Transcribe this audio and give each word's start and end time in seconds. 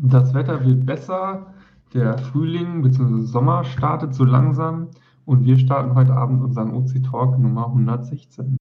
Das 0.00 0.32
Wetter 0.32 0.64
wird 0.64 0.86
besser, 0.86 1.54
der 1.92 2.16
Frühling 2.18 2.82
bzw. 2.82 3.22
Sommer 3.22 3.64
startet 3.64 4.14
so 4.14 4.22
langsam 4.22 4.90
und 5.24 5.44
wir 5.44 5.58
starten 5.58 5.96
heute 5.96 6.12
Abend 6.12 6.40
unseren 6.40 6.72
OC 6.72 7.02
Talk 7.02 7.36
Nummer 7.36 7.66
116. 7.66 8.56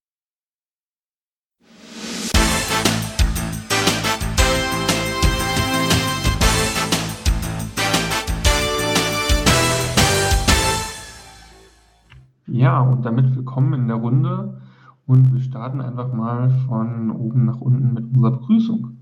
Ja, 12.47 12.81
und 12.81 13.05
damit 13.05 13.35
willkommen 13.35 13.73
in 13.73 13.87
der 13.87 13.97
Runde 13.97 14.59
und 15.05 15.31
wir 15.35 15.41
starten 15.41 15.81
einfach 15.81 16.11
mal 16.11 16.49
von 16.67 17.11
oben 17.11 17.45
nach 17.45 17.61
unten 17.61 17.93
mit 17.93 18.05
unserer 18.05 18.31
Begrüßung. 18.31 18.97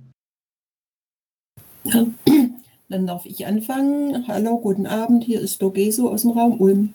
Ja, 1.86 2.04
dann 2.89 3.07
darf 3.07 3.25
ich 3.25 3.45
anfangen. 3.45 4.27
Hallo, 4.27 4.59
guten 4.59 4.88
Abend. 4.88 5.23
Hier 5.23 5.41
ist 5.41 5.62
Dogeso 5.62 6.09
aus 6.09 6.21
dem 6.21 6.31
Raum 6.31 6.59
Ulm. 6.59 6.93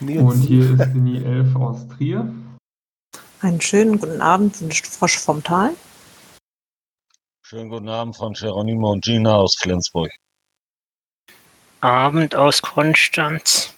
Und 0.00 0.42
hier 0.42 0.74
ist 0.74 0.92
die 0.94 1.24
Elf 1.24 1.54
aus 1.56 1.86
Trier. 1.88 2.34
Einen 3.40 3.60
schönen 3.60 3.98
guten 3.98 4.20
Abend, 4.20 4.60
wünscht 4.60 4.86
Frosch 4.86 5.18
vom 5.18 5.42
Tal. 5.42 5.74
Schönen 7.42 7.70
guten 7.70 7.88
Abend 7.88 8.16
von 8.16 8.32
Geronimo 8.32 8.92
und 8.92 9.04
Gina 9.04 9.36
aus 9.36 9.54
Flensburg. 9.60 10.10
Abend 11.80 12.34
aus 12.34 12.62
Konstanz. 12.62 13.74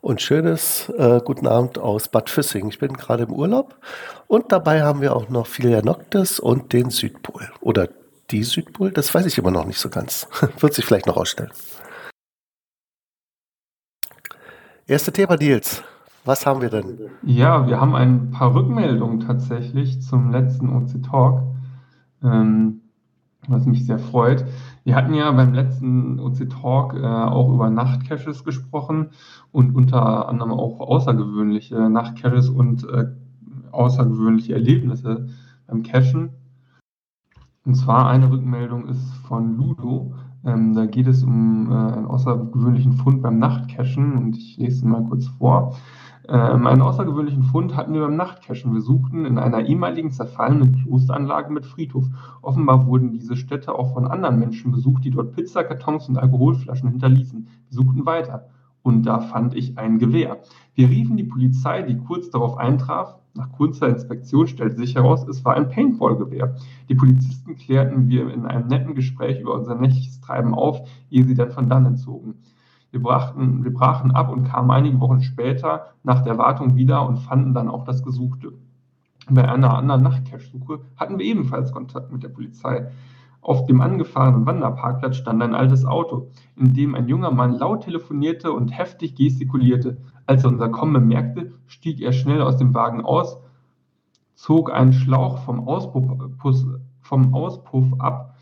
Und 0.00 0.22
schönes 0.22 0.88
äh, 0.96 1.20
guten 1.24 1.46
Abend 1.46 1.78
aus 1.78 2.08
Bad 2.08 2.30
Füssing. 2.30 2.68
Ich 2.68 2.78
bin 2.78 2.94
gerade 2.94 3.24
im 3.24 3.32
Urlaub 3.32 3.76
und 4.26 4.50
dabei 4.50 4.82
haben 4.82 5.00
wir 5.00 5.14
auch 5.14 5.28
noch 5.28 5.46
Filia 5.46 5.82
Noctis 5.82 6.40
und 6.40 6.72
den 6.72 6.90
Südpol. 6.90 7.52
Oder 7.60 7.88
die 8.30 8.44
Südpol, 8.44 8.90
das 8.90 9.14
weiß 9.14 9.26
ich 9.26 9.38
immer 9.38 9.50
noch 9.50 9.66
nicht 9.66 9.78
so 9.78 9.88
ganz. 9.88 10.28
Wird 10.60 10.74
sich 10.74 10.84
vielleicht 10.84 11.06
noch 11.06 11.16
ausstellen. 11.16 11.50
Erste 14.86 15.12
Thema, 15.12 15.36
Deals. 15.36 15.82
Was 16.24 16.44
haben 16.46 16.60
wir 16.60 16.68
denn? 16.68 16.98
Ja, 17.22 17.66
wir 17.66 17.80
haben 17.80 17.94
ein 17.94 18.30
paar 18.30 18.54
Rückmeldungen 18.54 19.20
tatsächlich 19.20 20.02
zum 20.02 20.30
letzten 20.30 20.68
OC 20.68 21.02
Talk, 21.02 21.42
ähm, 22.22 22.82
was 23.48 23.64
mich 23.64 23.86
sehr 23.86 23.98
freut. 23.98 24.44
Wir 24.84 24.96
hatten 24.96 25.14
ja 25.14 25.30
beim 25.32 25.54
letzten 25.54 26.20
OC 26.20 26.50
Talk 26.50 26.94
äh, 26.94 27.06
auch 27.06 27.52
über 27.52 27.70
Nachtcaches 27.70 28.44
gesprochen 28.44 29.10
und 29.50 29.74
unter 29.74 30.28
anderem 30.28 30.52
auch 30.52 30.80
außergewöhnliche 30.80 31.88
Nachtcaches 31.88 32.50
und 32.50 32.84
äh, 32.84 33.06
außergewöhnliche 33.70 34.52
Erlebnisse 34.52 35.28
beim 35.66 35.82
Cachen. 35.82 36.39
Und 37.70 37.76
zwar 37.76 38.08
eine 38.08 38.28
Rückmeldung 38.28 38.88
ist 38.88 39.14
von 39.28 39.56
Ludo. 39.56 40.12
Ähm, 40.44 40.74
da 40.74 40.86
geht 40.86 41.06
es 41.06 41.22
um 41.22 41.70
äh, 41.70 41.74
einen 41.76 42.06
außergewöhnlichen 42.06 42.94
Fund 42.94 43.22
beim 43.22 43.38
Nachtcachen 43.38 44.18
und 44.18 44.36
ich 44.36 44.56
lese 44.56 44.84
ihn 44.84 44.90
mal 44.90 45.04
kurz 45.04 45.28
vor. 45.28 45.76
Ähm, 46.28 46.66
einen 46.66 46.82
außergewöhnlichen 46.82 47.44
Fund 47.44 47.76
hatten 47.76 47.94
wir 47.94 48.00
beim 48.00 48.16
Nachtcachen. 48.16 48.74
Wir 48.74 48.80
suchten 48.80 49.24
in 49.24 49.38
einer 49.38 49.60
ehemaligen 49.60 50.10
zerfallenen 50.10 50.82
Klosteranlage 50.82 51.52
mit 51.52 51.64
Friedhof. 51.64 52.06
Offenbar 52.42 52.88
wurden 52.88 53.12
diese 53.12 53.36
Städte 53.36 53.72
auch 53.72 53.94
von 53.94 54.08
anderen 54.08 54.40
Menschen 54.40 54.72
besucht, 54.72 55.04
die 55.04 55.12
dort 55.12 55.36
Pizzakartons 55.36 56.08
und 56.08 56.18
Alkoholflaschen 56.18 56.90
hinterließen. 56.90 57.46
Wir 57.68 57.72
suchten 57.72 58.04
weiter. 58.04 58.48
Und 58.82 59.04
da 59.04 59.20
fand 59.20 59.54
ich 59.54 59.78
ein 59.78 59.98
Gewehr. 59.98 60.38
Wir 60.74 60.88
riefen 60.88 61.16
die 61.16 61.24
Polizei, 61.24 61.82
die 61.82 61.98
kurz 61.98 62.30
darauf 62.30 62.56
eintraf. 62.56 63.16
Nach 63.34 63.52
kurzer 63.52 63.88
Inspektion 63.88 64.48
stellte 64.48 64.76
sich 64.76 64.96
heraus, 64.96 65.26
es 65.28 65.44
war 65.44 65.54
ein 65.54 65.68
Paintball-Gewehr. 65.68 66.56
Die 66.88 66.94
Polizisten 66.94 67.56
klärten 67.56 68.08
wir 68.08 68.32
in 68.32 68.44
einem 68.44 68.66
netten 68.66 68.94
Gespräch 68.94 69.40
über 69.40 69.54
unser 69.54 69.76
nächtliches 69.76 70.20
Treiben 70.20 70.54
auf, 70.54 70.88
ehe 71.10 71.24
sie 71.24 71.34
dann 71.34 71.52
von 71.52 71.68
dannen 71.68 71.96
zogen. 71.96 72.34
Wir, 72.90 73.00
brachten, 73.00 73.62
wir 73.62 73.72
brachen 73.72 74.10
ab 74.10 74.32
und 74.32 74.44
kamen 74.44 74.70
einige 74.70 74.98
Wochen 75.00 75.22
später 75.22 75.92
nach 76.02 76.22
der 76.22 76.38
Wartung 76.38 76.74
wieder 76.74 77.06
und 77.06 77.18
fanden 77.18 77.54
dann 77.54 77.68
auch 77.68 77.84
das 77.84 78.02
Gesuchte. 78.02 78.52
Bei 79.28 79.48
einer 79.48 79.76
anderen 79.76 80.02
Nachtcache-Suche 80.02 80.80
hatten 80.96 81.18
wir 81.18 81.26
ebenfalls 81.26 81.70
Kontakt 81.70 82.10
mit 82.10 82.24
der 82.24 82.30
Polizei. 82.30 82.90
Auf 83.42 83.64
dem 83.66 83.80
angefahrenen 83.80 84.44
Wanderparkplatz 84.44 85.16
stand 85.16 85.42
ein 85.42 85.54
altes 85.54 85.86
Auto, 85.86 86.28
in 86.56 86.74
dem 86.74 86.94
ein 86.94 87.08
junger 87.08 87.30
Mann 87.30 87.58
laut 87.58 87.84
telefonierte 87.84 88.52
und 88.52 88.68
heftig 88.68 89.14
gestikulierte. 89.14 89.96
Als 90.26 90.44
er 90.44 90.50
unser 90.50 90.68
Kommen 90.68 90.92
bemerkte, 90.92 91.52
stieg 91.66 92.00
er 92.00 92.12
schnell 92.12 92.42
aus 92.42 92.58
dem 92.58 92.74
Wagen 92.74 93.02
aus, 93.04 93.38
zog 94.34 94.72
einen 94.72 94.92
Schlauch 94.92 95.38
vom 95.38 95.66
Auspuff, 95.66 96.04
vom 97.00 97.34
Auspuff 97.34 97.86
ab, 97.98 98.36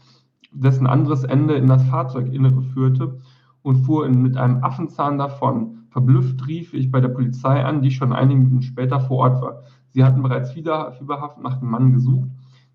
dessen 0.53 0.87
anderes 0.87 1.25
Ende 1.25 1.55
in 1.55 1.67
das 1.67 1.85
Fahrzeuginnere 1.85 2.63
führte 2.63 3.21
und 3.63 3.77
fuhr 3.77 4.09
mit 4.09 4.37
einem 4.37 4.65
Affenzahn 4.65 5.19
davon. 5.19 5.87
Verblüfft 5.91 6.47
rief 6.47 6.75
ich 6.75 6.91
bei 6.91 7.01
der 7.01 7.09
Polizei 7.09 7.65
an, 7.65 7.83
die 7.83 7.91
schon 7.91 8.13
einige 8.13 8.41
Minuten 8.41 8.63
später 8.63 9.01
vor 9.01 9.19
Ort 9.19 9.43
war. 9.43 9.63
Sie 9.91 10.05
hatten 10.05 10.23
bereits 10.23 10.53
fieberhaft 10.53 11.41
nach 11.43 11.59
dem 11.59 11.71
Mann 11.71 11.93
gesucht, 11.93 12.29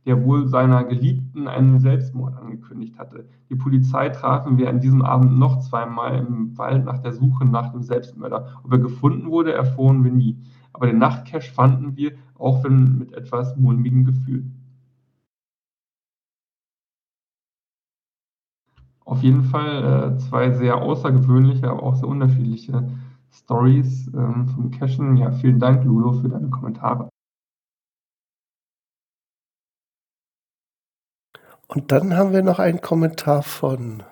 der 0.05 0.23
wohl 0.23 0.47
seiner 0.47 0.83
Geliebten 0.83 1.47
einen 1.47 1.79
Selbstmord 1.79 2.35
angekündigt 2.37 2.97
hatte. 2.97 3.25
Die 3.49 3.55
Polizei 3.55 4.09
trafen 4.09 4.57
wir 4.57 4.69
an 4.69 4.81
diesem 4.81 5.01
Abend 5.01 5.37
noch 5.39 5.59
zweimal 5.59 6.17
im 6.17 6.57
Wald 6.57 6.85
nach 6.85 6.99
der 6.99 7.13
Suche 7.13 7.45
nach 7.45 7.71
dem 7.71 7.83
Selbstmörder. 7.83 8.61
Ob 8.63 8.71
er 8.71 8.79
gefunden 8.79 9.29
wurde, 9.29 9.53
erfuhren 9.53 10.03
wir 10.03 10.11
nie. 10.11 10.37
Aber 10.73 10.87
den 10.87 10.97
Nachtcash 10.97 11.51
fanden 11.51 11.95
wir, 11.95 12.13
auch 12.35 12.63
wenn 12.63 12.97
mit 12.97 13.13
etwas 13.13 13.55
mulmigem 13.57 14.05
Gefühl. 14.05 14.45
Auf 19.05 19.21
jeden 19.21 19.43
Fall 19.43 20.15
äh, 20.15 20.17
zwei 20.17 20.51
sehr 20.51 20.81
außergewöhnliche, 20.81 21.69
aber 21.69 21.83
auch 21.83 21.95
sehr 21.95 22.07
unterschiedliche 22.07 22.89
Stories 23.31 24.07
ähm, 24.13 24.47
vom 24.47 24.71
Cashen. 24.71 25.17
Ja, 25.17 25.31
vielen 25.31 25.59
Dank, 25.59 25.83
Ludo, 25.83 26.13
für 26.13 26.29
deine 26.29 26.49
Kommentare. 26.49 27.12
Und 31.73 31.91
dann 31.91 32.15
haben 32.15 32.33
wir 32.33 32.43
noch 32.43 32.59
einen 32.59 32.81
Kommentar 32.81 33.43
von 33.43 34.03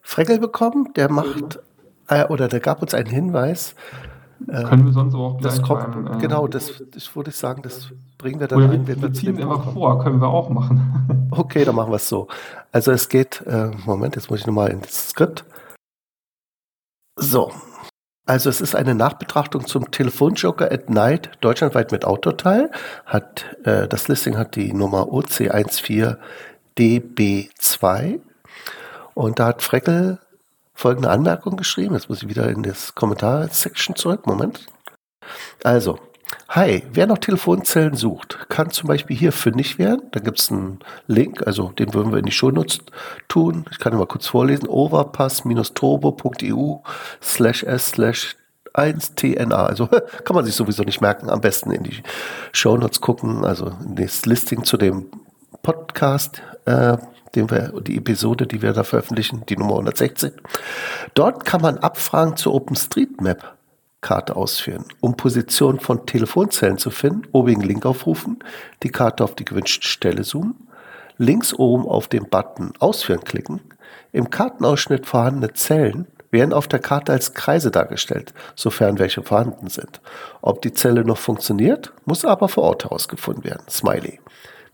Freckel 0.00 0.38
bekommen, 0.38 0.92
der 0.94 1.10
macht, 1.10 1.60
äh, 2.08 2.24
oder 2.26 2.48
der 2.48 2.60
gab 2.60 2.82
uns 2.82 2.94
einen 2.94 3.10
Hinweis, 3.10 3.74
äh, 4.48 4.64
Können 4.64 4.86
wir 4.86 4.92
sonst 4.92 5.14
auch 5.14 5.38
gleich 5.38 5.54
das 5.54 5.62
kommt, 5.62 5.92
beim, 5.92 6.18
äh, 6.18 6.20
Genau, 6.20 6.46
das, 6.48 6.82
das 6.92 7.14
würde 7.14 7.30
ich 7.30 7.36
sagen, 7.36 7.62
das 7.62 7.92
bringen 8.18 8.40
wir 8.40 8.48
dann 8.48 8.62
oder 8.62 8.72
ein, 8.72 8.86
wenn 8.86 9.00
wir 9.00 9.12
ziehen 9.12 9.36
es 9.36 9.42
einfach 9.42 9.72
vor, 9.72 10.02
können 10.02 10.20
wir 10.20 10.28
auch 10.28 10.48
machen. 10.48 11.28
okay, 11.30 11.64
dann 11.64 11.76
machen 11.76 11.92
wir 11.92 11.96
es 11.96 12.08
so. 12.08 12.28
Also 12.72 12.92
es 12.92 13.08
geht, 13.08 13.42
äh, 13.46 13.70
Moment, 13.86 14.16
jetzt 14.16 14.30
muss 14.30 14.40
ich 14.40 14.46
nochmal 14.46 14.70
ins 14.70 15.10
Skript. 15.10 15.44
So, 17.16 17.52
also 18.24 18.48
es 18.48 18.60
ist 18.60 18.74
eine 18.74 18.94
Nachbetrachtung 18.94 19.66
zum 19.66 19.90
Telefonjoker 19.90 20.70
at 20.70 20.88
Night, 20.88 21.32
deutschlandweit 21.40 21.92
mit 21.92 22.04
Autoteil. 22.04 22.70
Hat, 23.04 23.44
äh, 23.64 23.88
das 23.88 24.08
Listing 24.08 24.38
hat 24.38 24.56
die 24.56 24.72
Nummer 24.72 25.08
OC14DB2. 26.78 28.20
Und 29.14 29.38
da 29.38 29.48
hat 29.48 29.62
Freckel 29.62 30.18
folgende 30.74 31.10
Anmerkung 31.10 31.56
geschrieben. 31.56 31.94
Jetzt 31.94 32.08
muss 32.08 32.22
ich 32.22 32.28
wieder 32.28 32.48
in 32.48 32.62
das 32.62 32.94
Kommentar-Section 32.94 33.96
zurück. 33.96 34.26
Moment. 34.26 34.64
Also, 35.62 35.98
hi, 36.48 36.82
wer 36.92 37.06
noch 37.06 37.18
Telefonzellen 37.18 37.94
sucht, 37.94 38.48
kann 38.48 38.70
zum 38.70 38.88
Beispiel 38.88 39.14
hier 39.16 39.32
fündig 39.32 39.78
werden. 39.78 40.08
Da 40.12 40.20
gibt 40.20 40.40
es 40.40 40.50
einen 40.50 40.78
Link, 41.06 41.46
also 41.46 41.68
den 41.68 41.92
würden 41.94 42.10
wir 42.10 42.18
in 42.18 42.24
die 42.24 42.32
Shownotes 42.32 42.80
tun. 43.28 43.66
Ich 43.70 43.78
kann 43.78 43.92
ihn 43.92 43.98
mal 43.98 44.06
kurz 44.06 44.26
vorlesen. 44.26 44.66
overpass-turbo.eu 44.66 46.78
slash 47.22 47.62
s 47.64 47.88
slash 47.88 48.36
1TNA. 48.74 49.52
Also 49.52 49.86
kann 50.24 50.34
man 50.34 50.46
sich 50.46 50.54
sowieso 50.54 50.82
nicht 50.82 51.02
merken. 51.02 51.30
Am 51.30 51.42
besten 51.42 51.70
in 51.70 51.84
die 51.84 52.02
Shownotes 52.52 53.02
gucken, 53.02 53.44
also 53.44 53.66
in 53.84 53.96
das 53.96 54.24
Listing 54.26 54.64
zu 54.64 54.78
dem 54.78 55.10
Podcast. 55.62 56.42
Äh, 56.64 56.96
den 57.34 57.50
wir, 57.50 57.72
die 57.80 57.96
Episode, 57.96 58.46
die 58.46 58.60
wir 58.60 58.72
da 58.72 58.84
veröffentlichen, 58.84 59.44
die 59.48 59.56
Nummer 59.56 59.72
116. 59.72 60.32
Dort 61.14 61.44
kann 61.44 61.62
man 61.62 61.78
Abfragen 61.78 62.36
zur 62.36 62.54
OpenStreetMap 62.54 63.56
Karte 64.02 64.36
ausführen. 64.36 64.84
Um 65.00 65.16
Position 65.16 65.80
von 65.80 66.06
Telefonzellen 66.06 66.76
zu 66.76 66.90
finden, 66.90 67.22
obigen 67.32 67.62
Link 67.62 67.86
aufrufen, 67.86 68.40
die 68.82 68.90
Karte 68.90 69.24
auf 69.24 69.34
die 69.34 69.44
gewünschte 69.44 69.86
Stelle 69.86 70.22
zoomen, 70.22 70.68
links 71.18 71.54
oben 71.54 71.86
auf 71.86 72.08
den 72.08 72.28
Button 72.28 72.72
Ausführen 72.80 73.24
klicken, 73.24 73.60
im 74.10 74.28
Kartenausschnitt 74.28 75.06
vorhandene 75.06 75.54
Zellen 75.54 76.06
werden 76.30 76.52
auf 76.52 76.66
der 76.66 76.80
Karte 76.80 77.12
als 77.12 77.34
Kreise 77.34 77.70
dargestellt, 77.70 78.34
sofern 78.56 78.98
welche 78.98 79.22
vorhanden 79.22 79.68
sind. 79.68 80.00
Ob 80.40 80.62
die 80.62 80.72
Zelle 80.72 81.04
noch 81.04 81.18
funktioniert, 81.18 81.92
muss 82.04 82.24
aber 82.24 82.48
vor 82.48 82.64
Ort 82.64 82.84
herausgefunden 82.84 83.44
werden. 83.44 83.64
Smiley. 83.70 84.18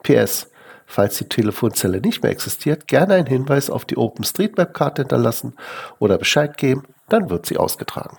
PS. 0.02 0.48
Falls 0.90 1.18
die 1.18 1.28
Telefonzelle 1.28 2.00
nicht 2.00 2.22
mehr 2.22 2.32
existiert, 2.32 2.88
gerne 2.88 3.14
einen 3.14 3.26
Hinweis 3.26 3.68
auf 3.68 3.84
die 3.84 3.98
OpenStreetMap-Karte 3.98 5.02
hinterlassen 5.02 5.54
oder 5.98 6.18
Bescheid 6.18 6.56
geben, 6.56 6.84
dann 7.08 7.30
wird 7.30 7.46
sie 7.46 7.58
ausgetragen. 7.58 8.16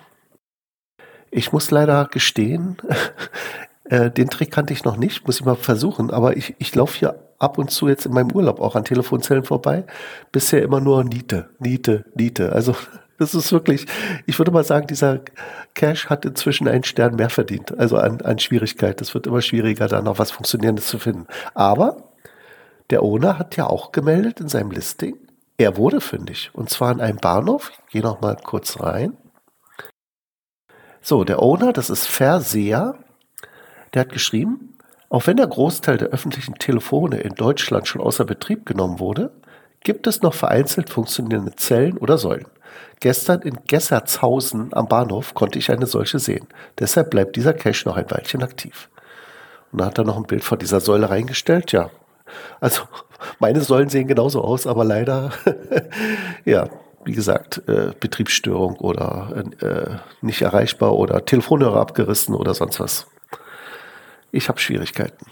Ich 1.32 1.52
muss 1.52 1.72
leider 1.72 2.06
gestehen, 2.06 2.78
Äh, 3.90 4.12
den 4.12 4.30
Trick 4.30 4.52
kannte 4.52 4.72
ich 4.72 4.84
noch 4.84 4.98
nicht, 4.98 5.26
muss 5.26 5.40
ich 5.40 5.46
mal 5.46 5.56
versuchen, 5.56 6.12
aber 6.12 6.38
ich, 6.38 6.56
ich 6.60 6.74
laufe 6.76 6.98
hier 6.98 7.20
ab 7.40 7.58
und 7.58 7.72
zu 7.72 7.88
jetzt 7.88 8.06
in 8.06 8.14
meinem 8.14 8.32
Urlaub 8.32 8.62
auch 8.62 8.76
an 8.76 8.86
Telefonzellen 8.86 9.44
vorbei. 9.44 9.84
Bisher 10.32 10.62
immer 10.62 10.80
nur 10.80 11.04
Niete, 11.04 11.50
Niete, 11.58 12.06
Niete. 12.14 12.52
Also 12.54 12.76
das 13.18 13.34
ist 13.34 13.52
wirklich, 13.52 13.88
ich 14.28 14.38
würde 14.38 14.52
mal 14.52 14.64
sagen, 14.64 14.86
dieser 14.86 15.22
Cache 15.74 16.10
hat 16.10 16.24
inzwischen 16.24 16.68
einen 16.68 16.84
Stern 16.84 17.16
mehr 17.16 17.32
verdient, 17.32 17.78
also 17.80 17.98
an, 17.98 18.22
an 18.22 18.38
Schwierigkeit. 18.38 19.02
Es 19.02 19.16
wird 19.16 19.26
immer 19.26 19.42
schwieriger, 19.42 19.88
da 19.88 20.02
noch 20.04 20.20
was 20.20 20.30
Funktionierendes 20.30 20.86
zu 20.86 21.00
finden. 21.00 21.26
Aber 21.56 22.09
der 22.90 23.04
Owner 23.04 23.38
hat 23.38 23.56
ja 23.56 23.68
auch 23.68 23.92
gemeldet 23.92 24.40
in 24.40 24.50
seinem 24.50 24.72
Listing, 24.72 25.18
er 25.58 25.76
wurde 25.76 26.00
fündig. 26.00 26.52
Und 26.54 26.70
zwar 26.70 26.92
in 26.92 27.02
einem 27.02 27.18
Bahnhof. 27.18 27.72
Ich 27.88 27.92
gehe 27.92 28.02
noch 28.02 28.22
mal 28.22 28.38
kurz 28.38 28.80
rein. 28.80 29.18
So, 31.02 31.24
der 31.24 31.42
Owner, 31.42 31.74
das 31.74 31.90
ist 31.90 32.08
Verseher, 32.08 32.96
der 33.94 34.02
hat 34.02 34.12
geschrieben, 34.12 34.78
auch 35.10 35.28
wenn 35.28 35.38
der 35.38 35.48
Großteil 35.48 35.98
der 35.98 36.10
öffentlichen 36.10 36.56
Telefone 36.56 37.20
in 37.20 37.34
Deutschland 37.34 37.88
schon 37.88 38.02
außer 38.02 38.26
Betrieb 38.26 38.66
genommen 38.66 39.00
wurde, 39.00 39.32
gibt 39.82 40.08
es 40.08 40.22
noch 40.22 40.34
vereinzelt 40.34 40.90
funktionierende 40.90 41.56
Zellen 41.56 41.98
oder 41.98 42.18
Säulen. 42.18 42.48
Gestern 43.00 43.42
in 43.42 43.58
Gessertshausen 43.68 44.74
am 44.74 44.88
Bahnhof 44.88 45.34
konnte 45.34 45.58
ich 45.58 45.72
eine 45.72 45.88
solche 45.88 46.20
sehen. 46.20 46.48
Deshalb 46.78 47.10
bleibt 47.10 47.36
dieser 47.36 47.54
Cache 47.54 47.88
noch 47.88 47.98
ein 47.98 48.12
Weilchen 48.12 48.44
aktiv. 48.44 48.90
Und 49.72 49.82
da 49.82 49.88
hat 49.88 49.98
er 49.98 50.04
noch 50.04 50.18
ein 50.18 50.28
Bild 50.28 50.44
von 50.44 50.60
dieser 50.60 50.80
Säule 50.80 51.10
reingestellt. 51.10 51.72
Ja, 51.72 51.90
also 52.60 52.84
meine 53.40 53.62
Säulen 53.62 53.90
sehen 53.90 54.08
genauso 54.08 54.42
aus, 54.42 54.68
aber 54.68 54.84
leider, 54.84 55.32
ja, 56.46 56.70
wie 57.06 57.14
gesagt, 57.14 57.62
äh, 57.68 57.94
Betriebsstörung 58.00 58.76
oder 58.76 59.46
äh, 59.62 59.96
nicht 60.22 60.42
erreichbar 60.42 60.96
oder 60.96 61.26
Telefonhörer 61.26 61.80
abgerissen 61.80 62.36
oder 62.36 62.54
sonst 62.54 62.80
was. 62.80 63.08
Ich 64.32 64.50
habe 64.50 64.60
Schwierigkeiten. 64.60 65.26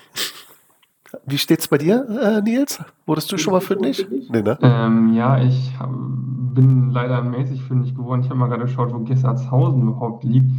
Wie 1.26 1.38
steht's 1.38 1.68
bei 1.68 1.78
dir, 1.78 2.06
äh, 2.22 2.42
Nils? 2.42 2.80
Wurdest 3.06 3.32
du 3.32 3.38
schon 3.38 3.54
mal 3.54 3.62
fündig? 3.62 4.08
Nee, 4.30 4.42
ne? 4.42 4.58
Ähm, 4.62 5.14
ja, 5.14 5.42
ich 5.42 5.74
hab, 5.80 5.90
bin 5.90 6.92
leider 6.92 7.22
mäßig 7.22 7.64
fündig 7.64 7.96
geworden. 7.96 8.22
Ich 8.24 8.30
habe 8.30 8.40
mal 8.40 8.48
gerade 8.48 8.64
geschaut, 8.64 8.94
wo 8.94 9.00
Gessertshausen 9.00 9.82
überhaupt 9.82 10.24
liegt. 10.24 10.52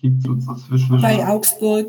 Liegt 0.00 0.22
so 0.22 0.34
zwischen. 0.36 1.00
Bei 1.00 1.26
Augsburg. 1.26 1.86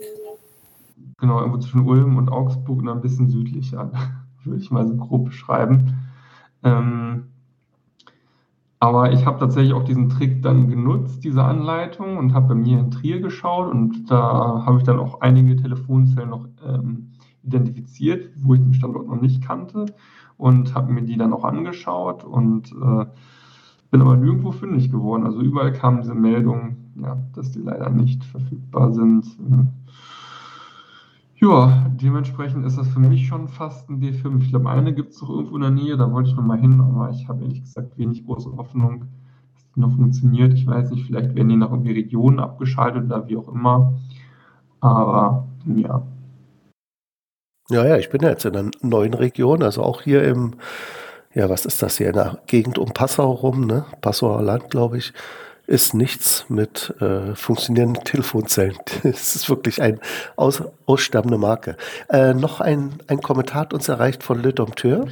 Genau, 1.18 1.40
irgendwo 1.40 1.60
zwischen 1.60 1.86
Ulm 1.88 2.18
und 2.18 2.30
Augsburg 2.30 2.80
und 2.80 2.90
ein 2.90 3.02
bisschen 3.02 3.30
südlicher, 3.30 3.92
würde 4.44 4.60
ich 4.60 4.72
mal 4.72 4.88
so 4.88 4.96
grob 4.96 5.26
beschreiben. 5.26 5.94
Ähm, 6.64 7.28
aber 8.80 9.14
ich 9.14 9.26
habe 9.26 9.40
tatsächlich 9.40 9.74
auch 9.74 9.84
diesen 9.84 10.10
Trick 10.10 10.44
dann 10.44 10.70
genutzt, 10.70 11.24
diese 11.24 11.44
Anleitung, 11.44 12.18
und 12.18 12.34
habe 12.34 12.50
bei 12.50 12.56
mir 12.56 12.80
in 12.80 12.92
Trier 12.92 13.22
geschaut 13.22 13.72
und 13.72 14.12
da 14.12 14.64
habe 14.66 14.78
ich 14.78 14.84
dann 14.84 15.00
auch 15.00 15.22
einige 15.22 15.56
Telefonzellen 15.56 16.30
noch 16.30 16.48
ähm, 16.68 17.12
identifiziert, 17.44 18.30
wo 18.38 18.54
ich 18.54 18.62
den 18.62 18.74
Standort 18.74 19.08
noch 19.08 19.22
nicht 19.22 19.42
kannte 19.42 19.86
und 20.38 20.76
habe 20.76 20.92
mir 20.92 21.04
die 21.04 21.18
dann 21.18 21.34
auch 21.34 21.46
angeschaut 21.46 22.24
und 22.24 22.72
äh, 22.74 23.06
bin 23.92 24.02
aber 24.02 24.18
nirgendwo 24.18 24.52
fündig 24.52 24.92
geworden. 24.92 25.26
Also 25.26 25.40
überall 25.42 25.72
kam 25.72 26.02
diese 26.02 26.16
Meldung, 26.16 26.76
ja, 27.02 27.18
dass 27.34 27.52
die 27.52 27.60
leider 27.60 27.90
nicht 27.90 28.24
verfügbar 28.26 28.92
sind. 28.92 29.26
Ja, 31.46 31.86
dementsprechend 31.90 32.66
ist 32.66 32.80
das 32.80 32.88
für 32.88 33.00
mich 33.00 33.28
schon 33.28 33.48
fast 33.48 33.88
ein 33.88 34.02
D5. 34.02 34.42
Ich 34.42 34.50
glaube, 34.50 34.68
eine 34.68 34.96
gibt 34.96 35.12
es 35.12 35.20
doch 35.20 35.30
irgendwo 35.30 35.58
in 35.58 35.62
der 35.62 35.70
Nähe, 35.70 35.96
da 35.96 36.12
wollte 36.12 36.30
ich 36.30 36.36
noch 36.36 36.44
mal 36.44 36.58
hin, 36.58 36.82
aber 36.82 37.12
ich 37.12 37.28
habe 37.28 37.44
ehrlich 37.44 37.62
gesagt 37.62 37.96
wenig 38.00 38.26
große 38.26 38.52
Hoffnung, 38.58 39.06
dass 39.54 39.70
die 39.76 39.80
noch 39.80 39.96
funktioniert. 39.96 40.56
Ich 40.56 40.66
weiß 40.66 40.90
nicht, 40.90 41.06
vielleicht 41.06 41.36
werden 41.36 41.50
die 41.50 41.56
nach 41.56 41.70
irgendwie 41.70 41.92
Regionen 41.92 42.40
abgeschaltet 42.40 43.06
oder 43.06 43.28
wie 43.28 43.38
auch 43.38 43.48
immer. 43.50 43.94
Aber 44.80 45.48
ja. 45.68 46.02
Ja, 47.70 47.86
ja, 47.86 47.98
ich 47.98 48.10
bin 48.10 48.22
ja 48.22 48.30
jetzt 48.30 48.46
in 48.46 48.56
einer 48.56 48.72
neuen 48.82 49.14
Region, 49.14 49.62
also 49.62 49.84
auch 49.84 50.02
hier 50.02 50.24
im, 50.24 50.56
ja, 51.36 51.48
was 51.48 51.68
ist 51.68 51.84
das 51.84 51.98
hier, 51.98 52.08
in 52.08 52.14
der 52.14 52.40
Gegend 52.48 52.80
um 52.80 52.92
Passau 52.92 53.32
rum, 53.32 53.68
ne? 53.68 53.86
Passauer 54.02 54.42
Land, 54.42 54.72
glaube 54.72 54.98
ich 54.98 55.14
ist 55.68 55.94
nichts 55.94 56.46
mit 56.50 56.94
äh, 57.02 57.36
funktionierenden 57.36 58.04
Telefonzellen. 58.04 58.78
Es 59.04 59.36
ist 59.36 59.50
wirklich 59.50 59.82
eine 59.82 60.00
aus, 60.36 60.64
aussterbende 60.86 61.38
Marke. 61.38 61.78
Äh, 62.10 62.34
noch 62.34 62.62
ein, 62.62 63.00
ein 63.08 63.22
Kommentar 63.22 63.62
hat 63.62 63.74
uns 63.74 63.88
erreicht 63.88 64.24
von 64.24 64.42
Le 64.42 64.54
Dompteur. 64.54 65.08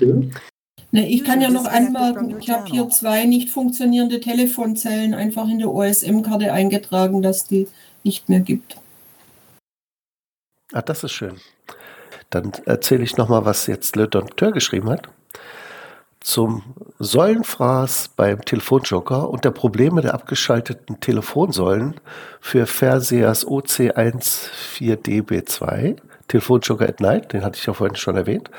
Ne, 0.92 1.10
ich 1.10 1.24
kann 1.24 1.42
ja 1.42 1.50
noch 1.50 1.66
anmerken, 1.66 2.36
ich 2.40 2.50
habe 2.50 2.70
hier 2.70 2.88
zwei 2.90 3.26
nicht 3.26 3.50
funktionierende 3.50 4.20
Telefonzellen 4.20 5.14
einfach 5.16 5.48
in 5.48 5.60
der 5.60 5.72
OSM-Karte 5.72 6.54
eingetragen, 6.54 7.22
dass 7.24 7.48
die 7.48 7.68
nicht 8.04 8.30
mehr 8.30 8.42
gibt. 8.42 8.78
Ah, 10.72 10.82
das 10.82 11.04
ist 11.04 11.14
schön. 11.14 11.38
Dann 12.30 12.52
erzähle 12.66 13.04
ich 13.04 13.18
nochmal, 13.18 13.46
was 13.46 13.68
jetzt 13.68 13.96
Le 13.96 14.08
Dompteur 14.08 14.52
geschrieben 14.52 14.90
hat 14.90 15.10
zum 16.24 16.64
Säulenfraß 17.00 18.10
beim 18.16 18.46
Telefonjoker 18.46 19.30
und 19.30 19.46
der 19.46 19.52
Probleme 19.52 20.02
der 20.02 20.14
abgeschalteten 20.14 21.02
Telefonsäulen 21.02 21.96
für 22.40 22.66
Versehers 22.66 23.46
OC14DB2, 23.46 25.98
Telefonjoker 26.30 26.88
at 26.88 27.02
Night, 27.02 27.34
den 27.34 27.44
hatte 27.44 27.60
ich 27.60 27.66
ja 27.66 27.74
vorhin 27.74 27.98
schon 27.98 28.16
erwähnt, 28.16 28.50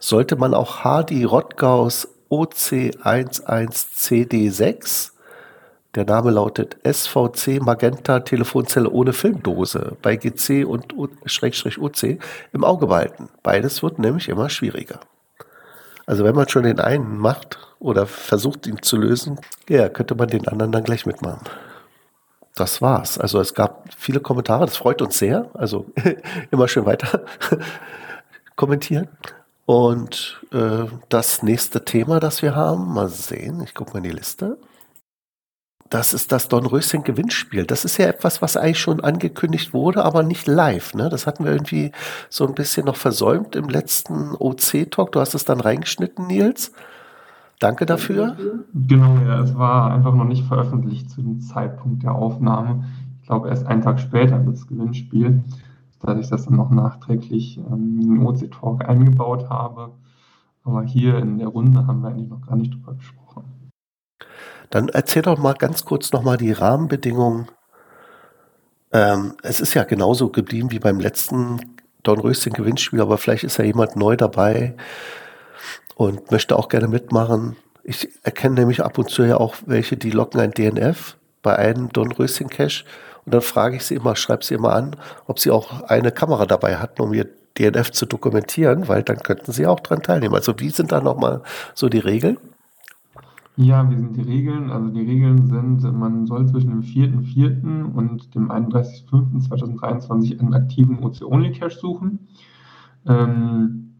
sollte 0.00 0.36
man 0.36 0.52
auch 0.52 0.84
Hardy 0.84 1.24
Rottgaus 1.24 2.08
OC11CD6, 2.30 5.12
der 5.94 6.04
Name 6.04 6.30
lautet 6.32 6.76
SVC 6.84 7.62
Magenta 7.62 8.20
Telefonzelle 8.20 8.90
ohne 8.90 9.12
Filmdose 9.12 9.96
bei 10.02 10.16
GC 10.16 10.66
und 10.66 10.98
OC 10.98 12.18
im 12.52 12.64
Auge 12.64 12.88
behalten. 12.88 13.28
Beides 13.44 13.80
wird 13.82 14.00
nämlich 14.00 14.28
immer 14.28 14.50
schwieriger. 14.50 14.98
Also 16.06 16.24
wenn 16.24 16.34
man 16.34 16.48
schon 16.48 16.64
den 16.64 16.80
einen 16.80 17.18
macht 17.18 17.58
oder 17.78 18.06
versucht, 18.06 18.66
ihn 18.66 18.82
zu 18.82 18.96
lösen, 18.96 19.40
ja, 19.68 19.88
könnte 19.88 20.14
man 20.14 20.28
den 20.28 20.46
anderen 20.48 20.72
dann 20.72 20.84
gleich 20.84 21.06
mitmachen. 21.06 21.42
Das 22.54 22.80
war's. 22.80 23.18
Also 23.18 23.40
es 23.40 23.54
gab 23.54 23.88
viele 23.96 24.20
Kommentare, 24.20 24.66
das 24.66 24.76
freut 24.76 25.02
uns 25.02 25.18
sehr. 25.18 25.50
Also 25.54 25.86
immer 26.50 26.68
schön 26.68 26.86
weiter 26.86 27.24
kommentieren. 28.56 29.08
Und 29.66 30.40
äh, 30.52 30.84
das 31.08 31.42
nächste 31.42 31.84
Thema, 31.84 32.20
das 32.20 32.42
wir 32.42 32.54
haben, 32.54 32.92
mal 32.92 33.08
sehen, 33.08 33.62
ich 33.62 33.74
gucke 33.74 33.92
mal 33.92 33.98
in 33.98 34.04
die 34.04 34.10
Liste 34.10 34.58
das 35.90 36.14
ist 36.14 36.32
das 36.32 36.48
Dornröschen-Gewinnspiel. 36.48 37.66
Das 37.66 37.84
ist 37.84 37.98
ja 37.98 38.06
etwas, 38.06 38.40
was 38.42 38.56
eigentlich 38.56 38.80
schon 38.80 39.00
angekündigt 39.00 39.74
wurde, 39.74 40.04
aber 40.04 40.22
nicht 40.22 40.46
live. 40.46 40.94
Ne? 40.94 41.08
Das 41.08 41.26
hatten 41.26 41.44
wir 41.44 41.52
irgendwie 41.52 41.92
so 42.30 42.46
ein 42.46 42.54
bisschen 42.54 42.86
noch 42.86 42.96
versäumt 42.96 43.54
im 43.54 43.68
letzten 43.68 44.34
OC-Talk. 44.34 45.12
Du 45.12 45.20
hast 45.20 45.34
es 45.34 45.44
dann 45.44 45.60
reingeschnitten, 45.60 46.26
Nils. 46.26 46.72
Danke 47.60 47.86
dafür. 47.86 48.36
Genau, 48.74 49.16
ja, 49.18 49.40
es 49.40 49.56
war 49.56 49.92
einfach 49.92 50.14
noch 50.14 50.24
nicht 50.24 50.46
veröffentlicht 50.46 51.10
zu 51.10 51.22
dem 51.22 51.40
Zeitpunkt 51.40 52.02
der 52.02 52.14
Aufnahme. 52.14 52.84
Ich 53.20 53.28
glaube, 53.28 53.48
erst 53.48 53.66
einen 53.66 53.82
Tag 53.82 54.00
später 54.00 54.38
das 54.38 54.66
Gewinnspiel, 54.66 55.42
dass 56.00 56.18
ich 56.18 56.28
das 56.28 56.46
dann 56.46 56.56
noch 56.56 56.70
nachträglich 56.70 57.58
ähm, 57.58 58.00
in 58.00 58.14
den 58.16 58.26
OC-Talk 58.26 58.86
eingebaut 58.86 59.48
habe. 59.48 59.92
Aber 60.64 60.82
hier 60.82 61.18
in 61.18 61.38
der 61.38 61.48
Runde 61.48 61.86
haben 61.86 62.02
wir 62.02 62.08
eigentlich 62.08 62.28
noch 62.28 62.46
gar 62.46 62.56
nicht 62.56 62.74
drüber 62.74 62.94
gesprochen. 62.94 63.23
Dann 64.70 64.88
erzähl 64.88 65.22
doch 65.22 65.38
mal 65.38 65.54
ganz 65.54 65.84
kurz 65.84 66.12
nochmal 66.12 66.36
die 66.36 66.52
Rahmenbedingungen. 66.52 67.48
Ähm, 68.92 69.34
es 69.42 69.60
ist 69.60 69.74
ja 69.74 69.84
genauso 69.84 70.28
geblieben 70.28 70.70
wie 70.70 70.78
beim 70.78 71.00
letzten 71.00 71.76
Dornröschen-Gewinnspiel, 72.04 73.00
aber 73.00 73.18
vielleicht 73.18 73.44
ist 73.44 73.58
ja 73.58 73.64
jemand 73.64 73.96
neu 73.96 74.16
dabei 74.16 74.74
und 75.96 76.30
möchte 76.30 76.56
auch 76.56 76.68
gerne 76.68 76.88
mitmachen. 76.88 77.56
Ich 77.82 78.08
erkenne 78.22 78.56
nämlich 78.56 78.82
ab 78.82 78.98
und 78.98 79.10
zu 79.10 79.24
ja 79.24 79.36
auch 79.36 79.56
welche, 79.66 79.96
die 79.96 80.10
locken 80.10 80.40
ein 80.40 80.52
DNF 80.52 81.16
bei 81.42 81.56
einem 81.56 81.90
Dornröschen-Cache 81.90 82.84
und 83.24 83.34
dann 83.34 83.40
frage 83.40 83.76
ich 83.76 83.84
sie 83.84 83.94
immer, 83.94 84.16
schreibe 84.16 84.44
sie 84.44 84.54
immer 84.54 84.74
an, 84.74 84.96
ob 85.26 85.38
sie 85.38 85.50
auch 85.50 85.82
eine 85.82 86.12
Kamera 86.12 86.46
dabei 86.46 86.76
hatten, 86.76 87.02
um 87.02 87.14
ihr 87.14 87.26
DNF 87.58 87.92
zu 87.92 88.06
dokumentieren, 88.06 88.88
weil 88.88 89.02
dann 89.02 89.22
könnten 89.22 89.52
sie 89.52 89.66
auch 89.66 89.80
dran 89.80 90.02
teilnehmen. 90.02 90.34
Also 90.34 90.58
wie 90.58 90.70
sind 90.70 90.92
da 90.92 91.00
nochmal 91.00 91.42
so 91.74 91.88
die 91.88 92.00
Regeln? 92.00 92.38
Ja, 93.56 93.88
wie 93.88 93.94
sind 93.96 94.16
die 94.16 94.22
Regeln? 94.22 94.70
Also 94.70 94.88
die 94.88 95.02
Regeln 95.02 95.46
sind, 95.46 95.82
man 95.96 96.26
soll 96.26 96.48
zwischen 96.48 96.70
dem 96.70 96.82
4.4. 96.82 97.84
und 97.92 98.34
dem 98.34 98.50
31.05.2023 98.50 100.40
einen 100.40 100.54
aktiven 100.54 100.98
OC-Only-Cache 100.98 101.78
suchen. 101.78 102.26
Ähm, 103.06 103.94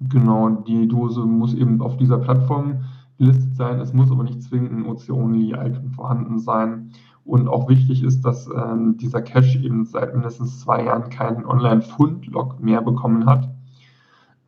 genau, 0.00 0.50
die 0.50 0.88
Dose 0.88 1.20
muss 1.20 1.54
eben 1.54 1.80
auf 1.80 1.96
dieser 1.96 2.18
Plattform 2.18 2.80
gelistet 3.18 3.54
sein. 3.54 3.78
Es 3.78 3.92
muss 3.92 4.10
aber 4.10 4.24
nicht 4.24 4.42
zwingend 4.42 4.72
ein 4.72 4.86
OC-Only-Icon 4.86 5.90
vorhanden 5.90 6.40
sein. 6.40 6.90
Und 7.24 7.46
auch 7.46 7.68
wichtig 7.68 8.02
ist, 8.02 8.22
dass 8.22 8.48
ähm, 8.48 8.96
dieser 8.96 9.22
Cache 9.22 9.58
eben 9.58 9.84
seit 9.84 10.12
mindestens 10.12 10.58
zwei 10.58 10.86
Jahren 10.86 11.08
keinen 11.10 11.44
Online-Fund-Log 11.44 12.60
mehr 12.60 12.82
bekommen 12.82 13.26
hat. 13.26 13.48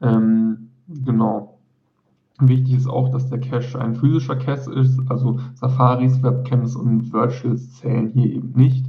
Ähm, 0.01 0.71
genau. 0.89 1.52
Wichtig 2.49 2.75
ist 2.75 2.89
auch, 2.89 3.11
dass 3.11 3.29
der 3.29 3.41
Cache 3.41 3.81
ein 3.81 3.95
physischer 3.95 4.37
Cache 4.37 4.73
ist, 4.73 5.01
also 5.09 5.39
Safaris, 5.55 6.23
Webcams 6.23 6.75
und 6.75 7.13
Virtuals 7.13 7.75
zählen 7.75 8.11
hier 8.13 8.33
eben 8.33 8.53
nicht. 8.55 8.87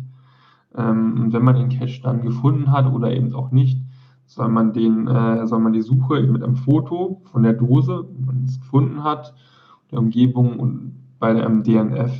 Ähm, 0.75 1.19
und 1.21 1.33
wenn 1.33 1.43
man 1.43 1.55
den 1.55 1.69
Cache 1.69 2.01
dann 2.01 2.21
gefunden 2.21 2.71
hat 2.71 2.91
oder 2.91 3.11
eben 3.11 3.33
auch 3.33 3.51
nicht, 3.51 3.79
soll 4.25 4.49
man 4.49 4.73
den, 4.73 5.07
äh, 5.07 5.45
soll 5.45 5.59
man 5.59 5.73
die 5.73 5.81
Suche 5.81 6.21
mit 6.23 6.43
einem 6.43 6.55
Foto 6.55 7.21
von 7.25 7.43
der 7.43 7.53
Dose, 7.53 8.05
wenn 8.17 8.25
man 8.25 8.45
es 8.45 8.59
gefunden 8.59 9.03
hat, 9.03 9.33
der 9.91 9.99
Umgebung 9.99 10.59
und 10.59 10.93
bei 11.19 11.33
dem 11.33 11.63
DNF 11.63 12.11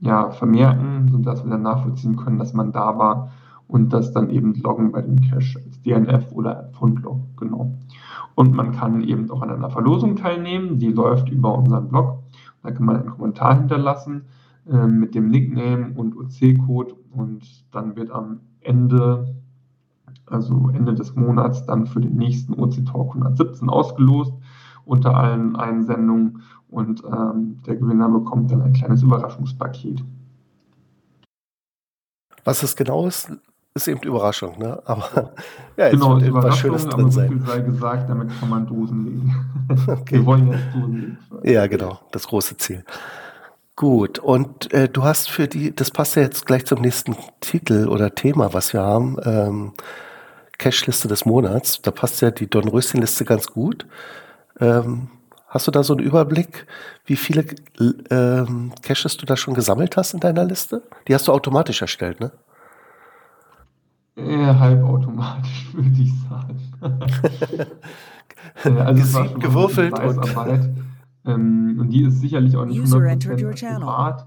ja, 0.00 0.30
vermerken, 0.30 1.08
sodass 1.10 1.42
wir 1.44 1.50
dann 1.50 1.62
nachvollziehen 1.62 2.16
können, 2.16 2.38
dass 2.38 2.52
man 2.52 2.72
da 2.72 2.98
war 2.98 3.30
und 3.66 3.92
das 3.92 4.12
dann 4.12 4.30
eben 4.30 4.54
loggen 4.54 4.92
bei 4.92 5.02
dem 5.02 5.20
Cache 5.20 5.60
als 5.64 5.82
DNF 5.82 6.32
oder 6.32 6.70
Fundlog, 6.72 7.20
genau. 7.36 7.72
Und 8.38 8.54
man 8.54 8.70
kann 8.70 9.02
eben 9.02 9.28
auch 9.32 9.42
an 9.42 9.50
einer 9.50 9.68
Verlosung 9.68 10.14
teilnehmen, 10.14 10.78
die 10.78 10.92
läuft 10.92 11.28
über 11.28 11.58
unseren 11.58 11.88
Blog. 11.88 12.20
Da 12.62 12.70
kann 12.70 12.86
man 12.86 12.94
einen 12.94 13.10
Kommentar 13.10 13.56
hinterlassen 13.56 14.26
äh, 14.70 14.86
mit 14.86 15.16
dem 15.16 15.26
Nickname 15.26 15.92
und 15.96 16.16
OC-Code 16.16 16.94
und 17.10 17.42
dann 17.72 17.96
wird 17.96 18.12
am 18.12 18.38
Ende, 18.60 19.34
also 20.26 20.70
Ende 20.72 20.94
des 20.94 21.16
Monats, 21.16 21.66
dann 21.66 21.88
für 21.88 21.98
den 21.98 22.14
nächsten 22.14 22.54
OC 22.54 22.86
Talk 22.86 23.16
117 23.16 23.68
ausgelost 23.68 24.32
unter 24.84 25.16
allen 25.16 25.56
Einsendungen 25.56 26.42
und 26.68 27.02
ähm, 27.02 27.60
der 27.66 27.74
Gewinner 27.74 28.08
bekommt 28.08 28.52
dann 28.52 28.62
ein 28.62 28.72
kleines 28.72 29.02
Überraschungspaket. 29.02 30.04
Was 32.44 32.62
es 32.62 32.76
genau 32.76 33.04
ist, 33.08 33.32
ist 33.82 33.88
eben 33.88 34.00
Überraschung, 34.02 34.58
ne? 34.58 34.80
Aber 34.84 35.32
ja, 35.76 35.84
jetzt 35.84 35.92
genau, 35.92 36.14
wird 36.14 36.24
irgendwas 36.24 36.58
Schönes 36.58 36.86
drin 36.86 37.00
aber 37.00 37.12
sein. 37.12 37.28
So 37.28 37.34
viel 37.34 37.46
sei 37.46 37.60
gesagt, 37.60 38.10
damit 38.10 38.30
kann 38.38 38.48
man 38.48 38.66
Dosen 38.66 39.04
legen. 39.04 39.34
Okay. 39.86 40.16
Wir 40.16 40.26
wollen 40.26 40.50
jetzt 40.50 40.64
Dosen 40.74 40.94
legen. 40.94 41.18
Ja, 41.44 41.66
genau, 41.66 41.98
das 42.10 42.26
große 42.26 42.56
Ziel. 42.56 42.84
Gut, 43.76 44.18
und 44.18 44.72
äh, 44.72 44.88
du 44.88 45.04
hast 45.04 45.30
für 45.30 45.46
die, 45.46 45.74
das 45.74 45.90
passt 45.90 46.16
ja 46.16 46.22
jetzt 46.22 46.46
gleich 46.46 46.66
zum 46.66 46.80
nächsten 46.80 47.16
Titel 47.40 47.86
oder 47.88 48.14
Thema, 48.14 48.52
was 48.52 48.72
wir 48.72 48.82
haben, 48.82 49.18
ähm, 49.24 49.72
Cache-Liste 50.58 51.06
des 51.06 51.24
Monats. 51.24 51.80
Da 51.82 51.90
passt 51.90 52.20
ja 52.20 52.30
die 52.30 52.48
Dornröschen-Liste 52.48 53.24
ganz 53.24 53.46
gut. 53.46 53.86
Ähm, 54.58 55.08
Hast 55.48 55.66
du 55.66 55.70
da 55.70 55.82
so 55.82 55.94
einen 55.94 56.04
Überblick, 56.04 56.66
wie 57.06 57.16
viele 57.16 57.46
ähm, 58.10 58.72
Caches 58.82 59.16
du 59.16 59.24
da 59.24 59.34
schon 59.36 59.54
gesammelt 59.54 59.96
hast 59.96 60.12
in 60.12 60.20
deiner 60.20 60.44
Liste? 60.44 60.82
Die 61.08 61.14
hast 61.14 61.26
du 61.26 61.32
automatisch 61.32 61.80
erstellt, 61.80 62.20
ne? 62.20 62.32
Ja, 64.26 64.58
halbautomatisch, 64.58 65.68
würde 65.74 66.02
ich 66.02 66.12
sagen. 66.28 66.58
also 68.80 69.02
es 69.02 69.14
war 69.14 69.28
gewürfelt 69.38 69.98
und 69.98 70.26
ähm, 71.24 71.76
und 71.78 71.90
die 71.90 72.04
ist 72.04 72.20
sicherlich 72.20 72.56
auch 72.56 72.64
nicht 72.64 72.80
100% 72.80 73.76
akkurat. 73.76 74.26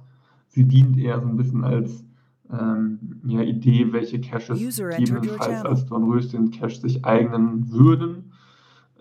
Sie 0.49 0.65
dient 0.65 0.97
eher 0.97 1.19
so 1.19 1.27
ein 1.27 1.37
bisschen 1.37 1.63
als 1.63 2.03
ähm, 2.51 3.21
ja, 3.25 3.41
Idee, 3.41 3.91
welche 3.91 4.19
Caches 4.19 4.59
gegebenenfalls 4.59 5.65
als 5.65 5.85
Dornröschen-Cache 5.85 6.81
sich 6.81 7.05
eignen 7.05 7.71
würden. 7.71 8.31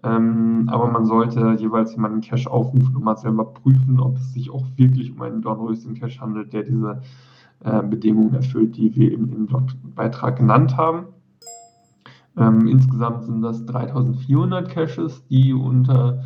Ähm, 0.02 0.68
aber 0.68 0.90
man 0.90 1.04
sollte 1.04 1.56
jeweils 1.58 1.92
jemanden 1.92 2.22
Cache 2.22 2.50
aufrufen 2.50 2.96
und 2.96 3.04
mal 3.04 3.16
selber 3.16 3.52
prüfen, 3.52 4.00
ob 4.00 4.16
es 4.16 4.32
sich 4.32 4.50
auch 4.50 4.64
wirklich 4.76 5.12
um 5.12 5.20
einen 5.20 5.42
Dornröschen-Cache 5.42 6.20
handelt, 6.20 6.52
der 6.52 6.62
diese 6.62 7.02
äh, 7.64 7.82
Bedingungen 7.82 8.34
erfüllt, 8.34 8.76
die 8.76 8.94
wir 8.94 9.12
eben 9.12 9.32
im 9.32 9.46
Blogbeitrag 9.46 10.36
genannt 10.36 10.76
haben. 10.76 11.06
Ähm, 12.36 12.66
insgesamt 12.68 13.24
sind 13.24 13.42
das 13.42 13.66
3400 13.66 14.68
Caches, 14.68 15.26
die 15.26 15.52
unter 15.52 16.24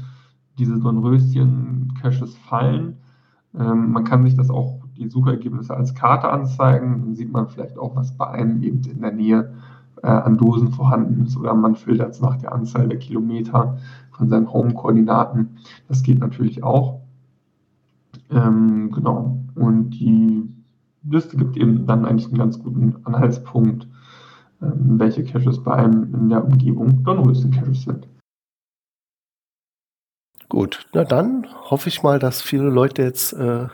diese 0.59 0.79
Dornröschen-Caches 0.79 2.37
fallen. 2.37 2.99
Ähm, 3.59 3.93
man 3.93 4.05
kann 4.05 4.23
sich 4.25 4.37
das 4.37 4.51
auch, 4.51 4.81
die 4.97 5.09
Suchergebnisse 5.09 5.77
als 5.77 5.95
Karte 5.95 6.29
anzeigen. 6.29 7.01
Dann 7.01 7.15
sieht 7.17 7.33
man 7.33 7.49
vielleicht 7.49 7.79
auch, 7.79 7.97
was 7.97 8.17
bei 8.17 8.29
einem 8.29 8.63
eben 8.63 8.81
in 8.85 9.01
der 9.01 9.11
Nähe 9.11 9.55
äh, 10.05 10.07
an 10.07 10.39
Dosen 10.39 10.71
vorhanden 10.71 11.25
ist 11.25 11.37
oder 11.37 11.55
man 11.55 11.75
filtert 11.75 12.13
es 12.13 12.21
nach 12.21 12.37
der 12.37 12.53
Anzahl 12.53 12.89
der 12.89 12.99
Kilometer 12.99 13.79
von 14.13 14.29
seinen 14.29 14.53
Home-Koordinaten. 14.53 15.57
Das 15.89 16.05
geht 16.05 16.21
natürlich 16.21 16.63
auch. 16.63 17.01
Ähm, 18.31 18.93
genau. 18.93 19.39
Und 19.57 19.91
die 19.91 20.54
Liste 21.09 21.37
gibt 21.37 21.57
eben 21.57 21.87
dann 21.87 22.05
eigentlich 22.05 22.27
einen 22.27 22.39
ganz 22.39 22.59
guten 22.59 22.97
Anhaltspunkt, 23.05 23.87
ähm, 24.63 24.99
welche 24.99 25.25
Caches 25.25 25.63
bei 25.63 25.75
einem 25.75 26.15
in 26.15 26.29
der 26.29 26.45
Umgebung 26.45 27.05
Dornröschen-Caches 27.05 27.83
sind. 27.83 28.09
Gut, 30.49 30.87
na 30.93 31.05
dann 31.05 31.47
hoffe 31.71 31.89
ich 31.89 32.03
mal, 32.03 32.19
dass 32.19 32.43
viele 32.43 32.69
Leute 32.69 33.03
jetzt 33.03 33.33
äh, 33.33 33.67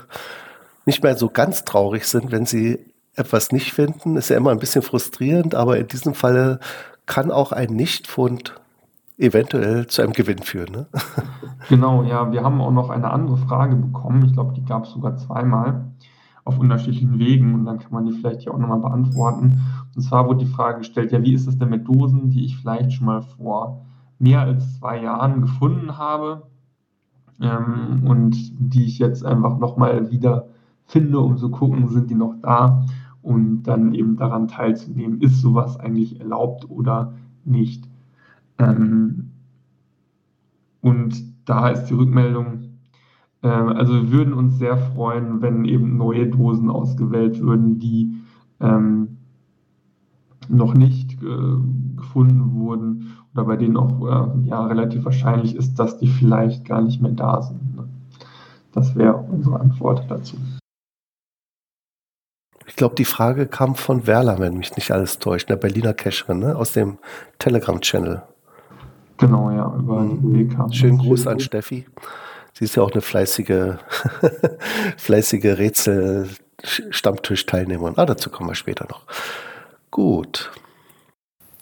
nicht 0.87 1.03
mehr 1.03 1.17
so 1.17 1.29
ganz 1.29 1.65
traurig 1.65 2.07
sind, 2.07 2.33
wenn 2.33 2.47
sie 2.47 2.79
etwas 3.15 3.53
nicht 3.53 3.73
finden. 3.73 4.17
Ist 4.17 4.31
ja 4.31 4.37
immer 4.37 4.51
ein 4.51 4.59
bisschen 4.59 4.83
frustrierend, 4.83 5.55
aber 5.55 5.79
in 5.79 5.89
diesem 5.89 6.15
Falle 6.15 6.59
kann 7.07 7.31
auch 7.31 7.53
ein 7.53 7.71
Nichtfund 7.71 8.55
eventuell 9.19 9.87
zu 9.89 10.03
einem 10.03 10.13
Gewinn 10.13 10.43
führen. 10.43 10.73
Ne? 10.73 10.87
Genau, 11.69 12.03
ja, 12.03 12.33
wir 12.33 12.43
haben 12.43 12.61
auch 12.63 12.71
noch 12.71 12.89
eine 12.89 13.11
andere 13.11 13.37
Frage 13.37 13.77
bekommen. 13.77 14.25
Ich 14.25 14.33
glaube, 14.33 14.55
die 14.55 14.65
gab 14.65 14.85
es 14.85 14.93
sogar 14.93 15.19
zweimal 15.19 15.90
auf 16.45 16.59
unterschiedlichen 16.59 17.19
Wegen 17.19 17.55
und 17.55 17.65
dann 17.65 17.79
kann 17.79 17.93
man 17.93 18.07
die 18.07 18.13
vielleicht 18.13 18.43
hier 18.43 18.55
auch 18.55 18.59
nochmal 18.59 18.81
beantworten. 18.81 19.61
Und 19.95 20.03
zwar 20.03 20.27
wurde 20.27 20.45
die 20.45 20.51
Frage 20.51 20.79
gestellt, 20.79 21.13
ja, 21.13 21.23
wie 21.23 21.35
ist 21.35 21.47
es 21.47 21.59
denn 21.59 21.71
mit 21.71 21.87
Dosen, 21.87 22.31
die 22.31 22.45
ich 22.45 22.57
vielleicht 22.57 22.93
schon 22.93 23.07
mal 23.07 23.23
vor 23.23 23.85
mehr 24.19 24.41
als 24.41 24.79
zwei 24.79 25.03
Jahren 25.03 25.41
gefunden 25.43 25.99
habe 25.99 26.43
ähm, 27.41 28.03
und 28.05 28.37
die 28.59 28.85
ich 28.85 28.99
jetzt 28.99 29.25
einfach 29.25 29.59
nochmal 29.59 30.11
wieder 30.11 30.49
finde, 30.87 31.21
um 31.21 31.37
zu 31.37 31.51
gucken, 31.51 31.89
sind 31.89 32.11
die 32.11 32.15
noch 32.15 32.35
da 32.43 32.85
und 33.23 33.63
dann 33.65 33.95
eben 33.95 34.17
daran 34.17 34.49
teilzunehmen, 34.49 35.21
ist 35.21 35.41
sowas 35.41 35.79
eigentlich 35.79 36.21
erlaubt 36.21 36.69
oder 36.71 37.15
nicht. 37.45 37.89
Ähm, 38.59 39.31
und 40.81 41.23
da 41.45 41.69
ist 41.69 41.85
die 41.87 41.95
Rückmeldung, 41.95 42.70
also 43.49 43.95
wir 43.95 44.13
würden 44.13 44.35
uns 44.35 44.59
sehr 44.59 44.77
freuen, 44.77 45.41
wenn 45.41 45.65
eben 45.65 45.97
neue 45.97 46.27
Dosen 46.27 46.71
ausgewählt 46.71 47.41
würden, 47.41 47.79
die 47.79 48.15
ähm, 48.61 49.17
noch 50.49 50.75
nicht 50.75 51.23
äh, 51.23 51.97
gefunden 51.97 52.55
wurden 52.55 53.17
oder 53.35 53.45
bei 53.45 53.57
denen 53.57 53.77
auch 53.77 54.01
äh, 54.07 54.49
ja, 54.49 54.67
relativ 54.67 55.05
wahrscheinlich 55.05 55.55
ist, 55.55 55.75
dass 55.79 55.99
die 55.99 56.09
vielleicht 56.09 56.65
gar 56.65 56.83
nicht 56.83 57.01
mehr 57.01 57.13
da 57.13 57.43
sind. 57.43 57.77
Ne? 57.77 57.89
Das 58.73 58.97
wäre 58.97 59.17
unsere 59.17 59.61
Antwort 59.61 60.05
dazu. 60.09 60.37
Ich 62.67 62.77
glaube, 62.77 62.95
die 62.95 63.05
Frage 63.05 63.47
kam 63.47 63.75
von 63.75 64.07
Werler, 64.07 64.39
wenn 64.39 64.57
mich 64.57 64.77
nicht 64.77 64.91
alles 64.91 65.19
täuscht, 65.19 65.51
der 65.51 65.57
Berliner 65.57 65.95
Cacherin, 65.95 66.39
ne? 66.41 66.57
aus 66.57 66.73
dem 66.73 66.99
Telegram-Channel. 67.39 68.23
Genau, 69.19 69.51
ja, 69.51 69.75
über 69.77 70.01
mhm. 70.01 70.21
die 70.35 70.51
WK. 70.51 70.75
Schönen 70.75 70.99
Gruß 70.99 71.27
an 71.27 71.41
Steffi. 71.41 71.87
Sie 72.61 72.67
ist 72.67 72.77
ja 72.77 72.83
auch 72.83 72.93
eine 72.93 73.01
fleißige, 73.01 73.79
fleißige 74.99 75.57
Rätsel-Stammtisch-Teilnehmerin. 75.57 77.95
Ah, 77.97 78.05
dazu 78.05 78.29
kommen 78.29 78.51
wir 78.51 78.55
später 78.55 78.87
noch. 78.91 79.07
Gut. 79.91 80.51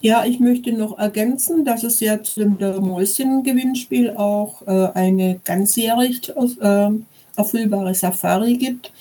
Ja, 0.01 0.25
ich 0.25 0.41
möchte 0.41 0.73
noch 0.73 0.99
ergänzen, 0.99 1.63
dass 1.63 1.83
es 1.83 2.01
ja 2.01 2.21
zum 2.21 2.57
Mäuschen-Gewinnspiel 2.59 4.17
auch 4.17 4.67
äh, 4.67 4.89
eine 4.93 5.39
ganzjährig 5.45 6.33
äh, 6.35 6.89
erfüllbare 7.37 7.95
Safari 7.95 8.57
gibt, 8.57 8.91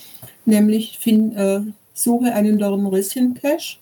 nämlich 0.44 1.00
find, 1.00 1.36
äh, 1.36 1.62
suche 1.94 2.32
einen 2.32 2.60
Dornröschen-Cache 2.60 3.78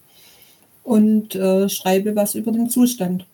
und 0.85 1.35
äh, 1.35 1.69
schreibe 1.69 2.17
was 2.17 2.35
über 2.35 2.51
den 2.51 2.71
Zustand. 2.71 3.27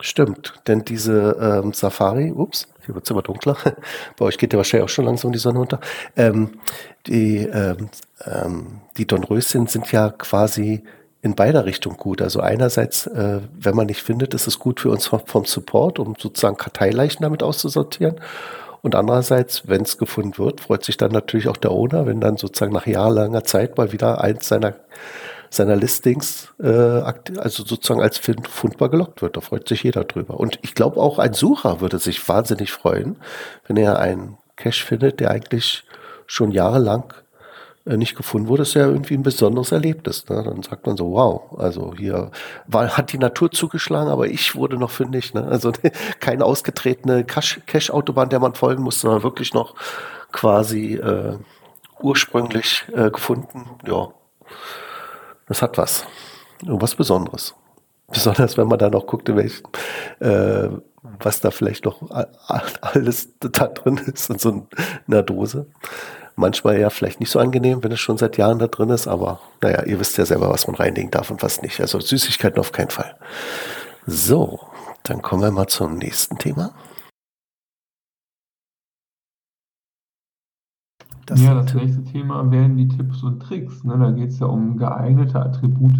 Stimmt, 0.00 0.54
denn 0.66 0.84
diese 0.84 1.36
ähm, 1.40 1.72
Safari, 1.72 2.32
ups, 2.32 2.66
hier 2.84 2.94
wird 2.94 3.04
es 3.04 3.10
immer 3.10 3.22
dunkler, 3.22 3.56
bei 4.18 4.24
euch 4.24 4.38
geht 4.38 4.52
ja 4.52 4.56
wahrscheinlich 4.56 4.84
auch 4.84 4.92
schon 4.92 5.04
langsam 5.04 5.32
die 5.32 5.38
Sonne 5.38 5.60
unter, 5.60 5.80
ähm, 6.16 6.58
die, 7.06 7.38
ähm, 7.38 7.88
ähm, 8.24 8.80
die 8.96 9.06
Dornröschen 9.06 9.68
sind 9.68 9.90
ja 9.92 10.10
quasi 10.10 10.82
in 11.22 11.34
beider 11.34 11.64
Richtungen 11.64 11.96
gut. 11.96 12.20
Also 12.20 12.40
einerseits, 12.40 13.06
äh, 13.06 13.40
wenn 13.58 13.74
man 13.74 13.86
nicht 13.86 14.02
findet, 14.02 14.34
ist 14.34 14.46
es 14.46 14.58
gut 14.58 14.80
für 14.80 14.90
uns 14.90 15.06
vom, 15.06 15.22
vom 15.24 15.46
Support, 15.46 15.98
um 15.98 16.16
sozusagen 16.18 16.58
Karteileichen 16.58 17.22
damit 17.22 17.42
auszusortieren. 17.42 18.20
Und 18.82 18.94
andererseits, 18.94 19.66
wenn 19.66 19.80
es 19.80 19.96
gefunden 19.96 20.36
wird, 20.36 20.60
freut 20.60 20.84
sich 20.84 20.98
dann 20.98 21.12
natürlich 21.12 21.48
auch 21.48 21.56
der 21.56 21.70
Owner, 21.70 22.04
wenn 22.04 22.20
dann 22.20 22.36
sozusagen 22.36 22.74
nach 22.74 22.86
jahrelanger 22.86 23.42
Zeit 23.42 23.78
mal 23.78 23.92
wieder 23.92 24.20
eins 24.20 24.46
seiner, 24.48 24.74
seiner 25.54 25.76
Listings, 25.76 26.48
äh, 26.60 26.68
also 26.68 27.64
sozusagen 27.64 28.02
als 28.02 28.18
fundbar 28.18 28.88
gelockt 28.88 29.22
wird. 29.22 29.36
Da 29.36 29.40
freut 29.40 29.68
sich 29.68 29.82
jeder 29.82 30.04
drüber. 30.04 30.38
Und 30.38 30.58
ich 30.62 30.74
glaube 30.74 31.00
auch 31.00 31.18
ein 31.18 31.34
Sucher 31.34 31.80
würde 31.80 31.98
sich 31.98 32.26
wahnsinnig 32.28 32.72
freuen, 32.72 33.16
wenn 33.66 33.76
er 33.76 33.98
einen 33.98 34.38
Cache 34.56 34.84
findet, 34.84 35.20
der 35.20 35.30
eigentlich 35.30 35.84
schon 36.26 36.50
jahrelang 36.50 37.12
äh, 37.86 37.96
nicht 37.96 38.16
gefunden 38.16 38.48
wurde, 38.48 38.62
ist 38.62 38.74
ja 38.74 38.86
irgendwie 38.86 39.14
ein 39.14 39.22
besonderes 39.22 39.72
Erlebnis. 39.72 40.28
Ne? 40.28 40.42
Dann 40.42 40.62
sagt 40.62 40.86
man 40.86 40.96
so, 40.96 41.12
wow, 41.12 41.58
also 41.58 41.94
hier 41.96 42.30
war, 42.66 42.96
hat 42.96 43.12
die 43.12 43.18
Natur 43.18 43.50
zugeschlagen, 43.50 44.10
aber 44.10 44.26
ich 44.26 44.54
wurde 44.54 44.78
noch 44.78 44.90
fündig. 44.90 45.34
Ne? 45.34 45.44
Also 45.44 45.72
keine 46.20 46.44
ausgetretene 46.44 47.24
Cache-Autobahn, 47.24 48.30
der 48.30 48.40
man 48.40 48.54
folgen 48.54 48.82
muss, 48.82 49.00
sondern 49.00 49.22
wirklich 49.22 49.52
noch 49.52 49.74
quasi 50.32 50.94
äh, 50.94 51.36
ursprünglich 52.00 52.84
äh, 52.94 53.10
gefunden. 53.10 53.66
Ja, 53.86 54.08
das 55.46 55.62
hat 55.62 55.78
was. 55.78 56.04
Und 56.66 56.80
was 56.80 56.94
Besonderes. 56.94 57.54
Besonders 58.12 58.56
wenn 58.58 58.68
man 58.68 58.78
dann 58.78 58.92
noch 58.92 59.06
guckt, 59.06 59.28
in 59.28 59.36
welchen, 59.36 59.64
äh, 60.20 60.68
was 61.20 61.40
da 61.40 61.50
vielleicht 61.50 61.84
noch 61.84 62.02
alles 62.80 63.28
da 63.40 63.66
drin 63.68 63.98
ist 64.12 64.30
in 64.30 64.38
so 64.38 64.66
einer 65.06 65.22
Dose. 65.22 65.66
Manchmal 66.36 66.78
ja 66.78 66.90
vielleicht 66.90 67.20
nicht 67.20 67.30
so 67.30 67.38
angenehm, 67.38 67.82
wenn 67.82 67.92
es 67.92 68.00
schon 68.00 68.18
seit 68.18 68.36
Jahren 68.36 68.58
da 68.58 68.66
drin 68.66 68.90
ist, 68.90 69.06
aber 69.06 69.40
naja, 69.62 69.84
ihr 69.84 70.00
wisst 70.00 70.18
ja 70.18 70.26
selber, 70.26 70.50
was 70.50 70.66
man 70.66 70.76
reinlegen 70.76 71.10
darf 71.10 71.30
und 71.30 71.42
was 71.42 71.62
nicht. 71.62 71.80
Also 71.80 72.00
Süßigkeiten 72.00 72.58
auf 72.58 72.72
keinen 72.72 72.90
Fall. 72.90 73.14
So, 74.06 74.60
dann 75.04 75.22
kommen 75.22 75.42
wir 75.42 75.50
mal 75.50 75.68
zum 75.68 75.96
nächsten 75.96 76.38
Thema. 76.38 76.74
Das 81.26 81.40
ja, 81.40 81.54
das 81.54 81.72
nächste 81.74 82.04
Thema 82.04 82.50
wären 82.50 82.76
die 82.76 82.88
Tipps 82.88 83.22
und 83.22 83.40
Tricks. 83.40 83.82
Ne? 83.84 83.96
Da 83.98 84.10
geht 84.10 84.30
es 84.30 84.38
ja 84.38 84.46
um 84.46 84.76
geeignete 84.76 85.40
Attribute. 85.40 85.94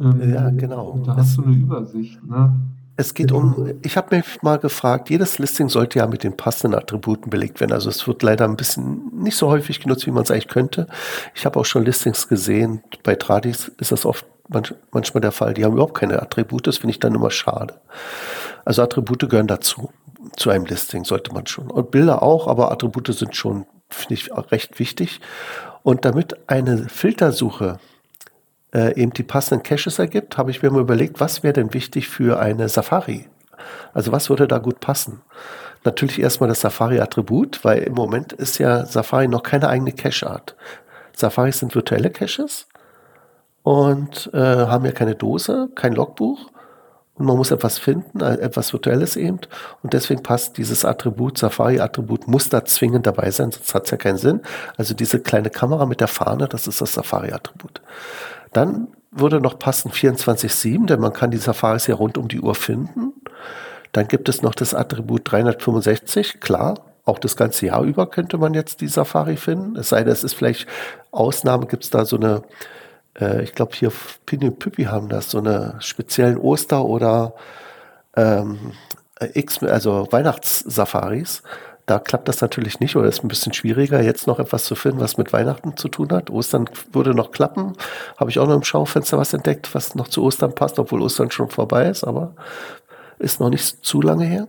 Ähm, 0.00 0.32
ja, 0.32 0.50
genau. 0.50 1.00
Da 1.04 1.16
hast 1.16 1.36
du 1.36 1.44
eine 1.44 1.54
Übersicht. 1.54 2.24
Ne? 2.24 2.54
Es 2.96 3.14
geht 3.14 3.32
um, 3.32 3.72
ich 3.82 3.96
habe 3.96 4.16
mich 4.16 4.42
mal 4.42 4.58
gefragt, 4.58 5.10
jedes 5.10 5.38
Listing 5.38 5.68
sollte 5.68 5.98
ja 5.98 6.06
mit 6.06 6.22
den 6.22 6.36
passenden 6.36 6.78
Attributen 6.78 7.28
belegt 7.28 7.60
werden. 7.60 7.72
Also 7.72 7.90
es 7.90 8.06
wird 8.06 8.22
leider 8.22 8.44
ein 8.44 8.56
bisschen 8.56 9.10
nicht 9.20 9.36
so 9.36 9.48
häufig 9.48 9.80
genutzt, 9.80 10.06
wie 10.06 10.12
man 10.12 10.22
es 10.22 10.30
eigentlich 10.30 10.48
könnte. 10.48 10.86
Ich 11.34 11.44
habe 11.44 11.58
auch 11.58 11.64
schon 11.64 11.84
Listings 11.84 12.28
gesehen, 12.28 12.82
bei 13.02 13.16
Tradis 13.16 13.72
ist 13.78 13.90
das 13.90 14.06
oft 14.06 14.26
manchmal 14.92 15.22
der 15.22 15.32
Fall, 15.32 15.54
die 15.54 15.64
haben 15.64 15.72
überhaupt 15.72 15.94
keine 15.94 16.20
Attribute, 16.20 16.66
das 16.66 16.78
finde 16.78 16.92
ich 16.92 17.00
dann 17.00 17.14
immer 17.14 17.30
schade. 17.30 17.80
Also 18.64 18.82
Attribute 18.82 19.28
gehören 19.28 19.46
dazu, 19.46 19.90
zu 20.36 20.50
einem 20.50 20.66
Listing 20.66 21.04
sollte 21.04 21.32
man 21.32 21.46
schon. 21.46 21.70
Und 21.70 21.90
Bilder 21.90 22.22
auch, 22.22 22.46
aber 22.46 22.70
Attribute 22.70 23.12
sind 23.14 23.34
schon, 23.34 23.66
finde 23.94 24.14
ich, 24.14 24.30
recht 24.52 24.78
wichtig. 24.78 25.20
Und 25.82 26.04
damit 26.04 26.36
eine 26.48 26.88
Filtersuche 26.88 27.78
äh, 28.74 29.00
eben 29.00 29.12
die 29.12 29.22
passenden 29.22 29.62
Caches 29.62 29.98
ergibt, 29.98 30.36
habe 30.38 30.50
ich 30.50 30.62
mir 30.62 30.70
mal 30.70 30.80
überlegt, 30.80 31.20
was 31.20 31.42
wäre 31.42 31.52
denn 31.52 31.74
wichtig 31.74 32.08
für 32.08 32.40
eine 32.40 32.68
Safari? 32.68 33.28
Also 33.92 34.12
was 34.12 34.28
würde 34.30 34.48
da 34.48 34.58
gut 34.58 34.80
passen? 34.80 35.22
Natürlich 35.84 36.20
erstmal 36.20 36.48
das 36.48 36.60
Safari-Attribut, 36.60 37.64
weil 37.64 37.82
im 37.82 37.94
Moment 37.94 38.32
ist 38.32 38.58
ja 38.58 38.86
Safari 38.86 39.28
noch 39.28 39.42
keine 39.42 39.68
eigene 39.68 39.92
Cache-Art. 39.92 40.56
Safaris 41.14 41.58
sind 41.58 41.74
virtuelle 41.74 42.10
Caches 42.10 42.66
und 43.62 44.30
äh, 44.32 44.38
haben 44.38 44.84
ja 44.84 44.92
keine 44.92 45.14
Dose, 45.14 45.68
kein 45.74 45.92
Logbuch 45.92 46.50
und 47.16 47.26
man 47.26 47.36
muss 47.36 47.50
etwas 47.50 47.78
finden, 47.78 48.20
äh, 48.20 48.34
etwas 48.38 48.72
Virtuelles 48.72 49.16
eben. 49.16 49.38
Und 49.82 49.92
deswegen 49.92 50.22
passt 50.22 50.58
dieses 50.58 50.84
Attribut, 50.84 51.38
Safari-Attribut, 51.38 52.26
muss 52.26 52.48
da 52.48 52.64
zwingend 52.64 53.06
dabei 53.06 53.30
sein, 53.30 53.52
sonst 53.52 53.74
hat 53.74 53.84
es 53.84 53.90
ja 53.90 53.96
keinen 53.96 54.18
Sinn. 54.18 54.40
Also 54.76 54.94
diese 54.94 55.20
kleine 55.20 55.50
Kamera 55.50 55.86
mit 55.86 56.00
der 56.00 56.08
Fahne, 56.08 56.48
das 56.48 56.66
ist 56.66 56.80
das 56.80 56.94
Safari-Attribut. 56.94 57.80
Dann 58.52 58.88
würde 59.12 59.40
noch 59.40 59.58
passen 59.58 59.92
24-7, 59.92 60.86
denn 60.86 61.00
man 61.00 61.12
kann 61.12 61.30
die 61.30 61.38
Safaris 61.38 61.86
ja 61.86 61.94
rund 61.94 62.18
um 62.18 62.26
die 62.26 62.40
Uhr 62.40 62.56
finden. 62.56 63.12
Dann 63.92 64.08
gibt 64.08 64.28
es 64.28 64.42
noch 64.42 64.56
das 64.56 64.74
Attribut 64.74 65.30
365, 65.30 66.40
klar. 66.40 66.74
Auch 67.04 67.20
das 67.20 67.36
ganze 67.36 67.66
Jahr 67.66 67.82
über 67.82 68.08
könnte 68.08 68.38
man 68.38 68.54
jetzt 68.54 68.80
die 68.80 68.88
Safari 68.88 69.36
finden. 69.36 69.76
Es 69.76 69.90
sei 69.90 70.02
denn, 70.02 70.12
es 70.12 70.24
ist 70.24 70.34
vielleicht 70.34 70.66
Ausnahme, 71.12 71.66
gibt 71.66 71.84
es 71.84 71.90
da 71.90 72.04
so 72.04 72.16
eine, 72.16 72.42
äh, 73.18 73.42
ich 73.42 73.54
glaube 73.54 73.72
hier 73.74 73.92
Pini 74.26 74.46
und 74.46 74.58
Püppi 74.58 74.84
haben 74.84 75.08
das, 75.08 75.30
so 75.30 75.38
eine 75.38 75.76
speziellen 75.80 76.38
Oster- 76.38 76.84
oder 76.84 77.34
ähm, 78.16 78.72
X, 79.34 79.62
also 79.62 80.08
Weihnachtssafaris. 80.10 81.42
Da 81.86 81.98
klappt 81.98 82.28
das 82.28 82.40
natürlich 82.40 82.80
nicht 82.80 82.96
oder 82.96 83.08
ist 83.08 83.22
ein 83.22 83.28
bisschen 83.28 83.52
schwieriger, 83.52 84.00
jetzt 84.00 84.26
noch 84.26 84.38
etwas 84.38 84.64
zu 84.64 84.74
finden, 84.74 85.00
was 85.00 85.18
mit 85.18 85.34
Weihnachten 85.34 85.76
zu 85.76 85.88
tun 85.88 86.10
hat. 86.12 86.30
Ostern 86.30 86.70
würde 86.92 87.14
noch 87.14 87.30
klappen. 87.30 87.74
Habe 88.16 88.30
ich 88.30 88.38
auch 88.38 88.46
noch 88.46 88.54
im 88.54 88.64
Schaufenster 88.64 89.18
was 89.18 89.34
entdeckt, 89.34 89.74
was 89.74 89.94
noch 89.94 90.08
zu 90.08 90.22
Ostern 90.22 90.54
passt, 90.54 90.78
obwohl 90.78 91.02
Ostern 91.02 91.30
schon 91.30 91.50
vorbei 91.50 91.88
ist, 91.88 92.02
aber 92.04 92.34
ist 93.18 93.38
noch 93.38 93.50
nicht 93.50 93.84
zu 93.84 94.00
lange 94.00 94.24
her. 94.24 94.48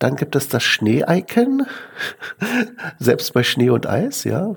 Dann 0.00 0.16
gibt 0.16 0.34
es 0.34 0.48
das 0.48 0.64
Schnee-Icon. 0.64 1.66
Selbst 2.98 3.32
bei 3.34 3.44
Schnee 3.44 3.70
und 3.70 3.86
Eis, 3.86 4.24
ja. 4.24 4.54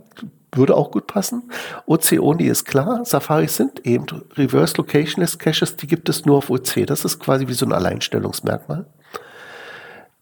Würde 0.53 0.75
auch 0.75 0.91
gut 0.91 1.07
passen. 1.07 1.49
OC-Only 1.85 2.47
ist 2.47 2.65
klar. 2.65 3.05
Safaris 3.05 3.55
sind 3.55 3.85
eben 3.85 4.05
Reverse 4.35 4.75
Locationless 4.77 5.39
Caches, 5.39 5.77
die 5.77 5.87
gibt 5.87 6.09
es 6.09 6.25
nur 6.25 6.37
auf 6.37 6.49
OC. 6.49 6.85
Das 6.87 7.05
ist 7.05 7.19
quasi 7.19 7.47
wie 7.47 7.53
so 7.53 7.65
ein 7.65 7.71
Alleinstellungsmerkmal. 7.71 8.85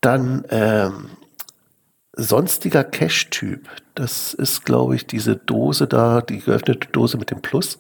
Dann 0.02 0.46
ähm, 0.50 1.10
sonstiger 2.14 2.84
Cache-Typ. 2.84 3.68
Das 3.96 4.34
ist, 4.34 4.66
glaube 4.66 4.96
ich, 4.96 5.08
diese 5.08 5.36
Dose 5.36 5.88
da, 5.88 6.22
die 6.22 6.40
geöffnete 6.40 6.88
Dose 6.90 7.18
mit 7.18 7.32
dem 7.32 7.42
Plus. 7.42 7.80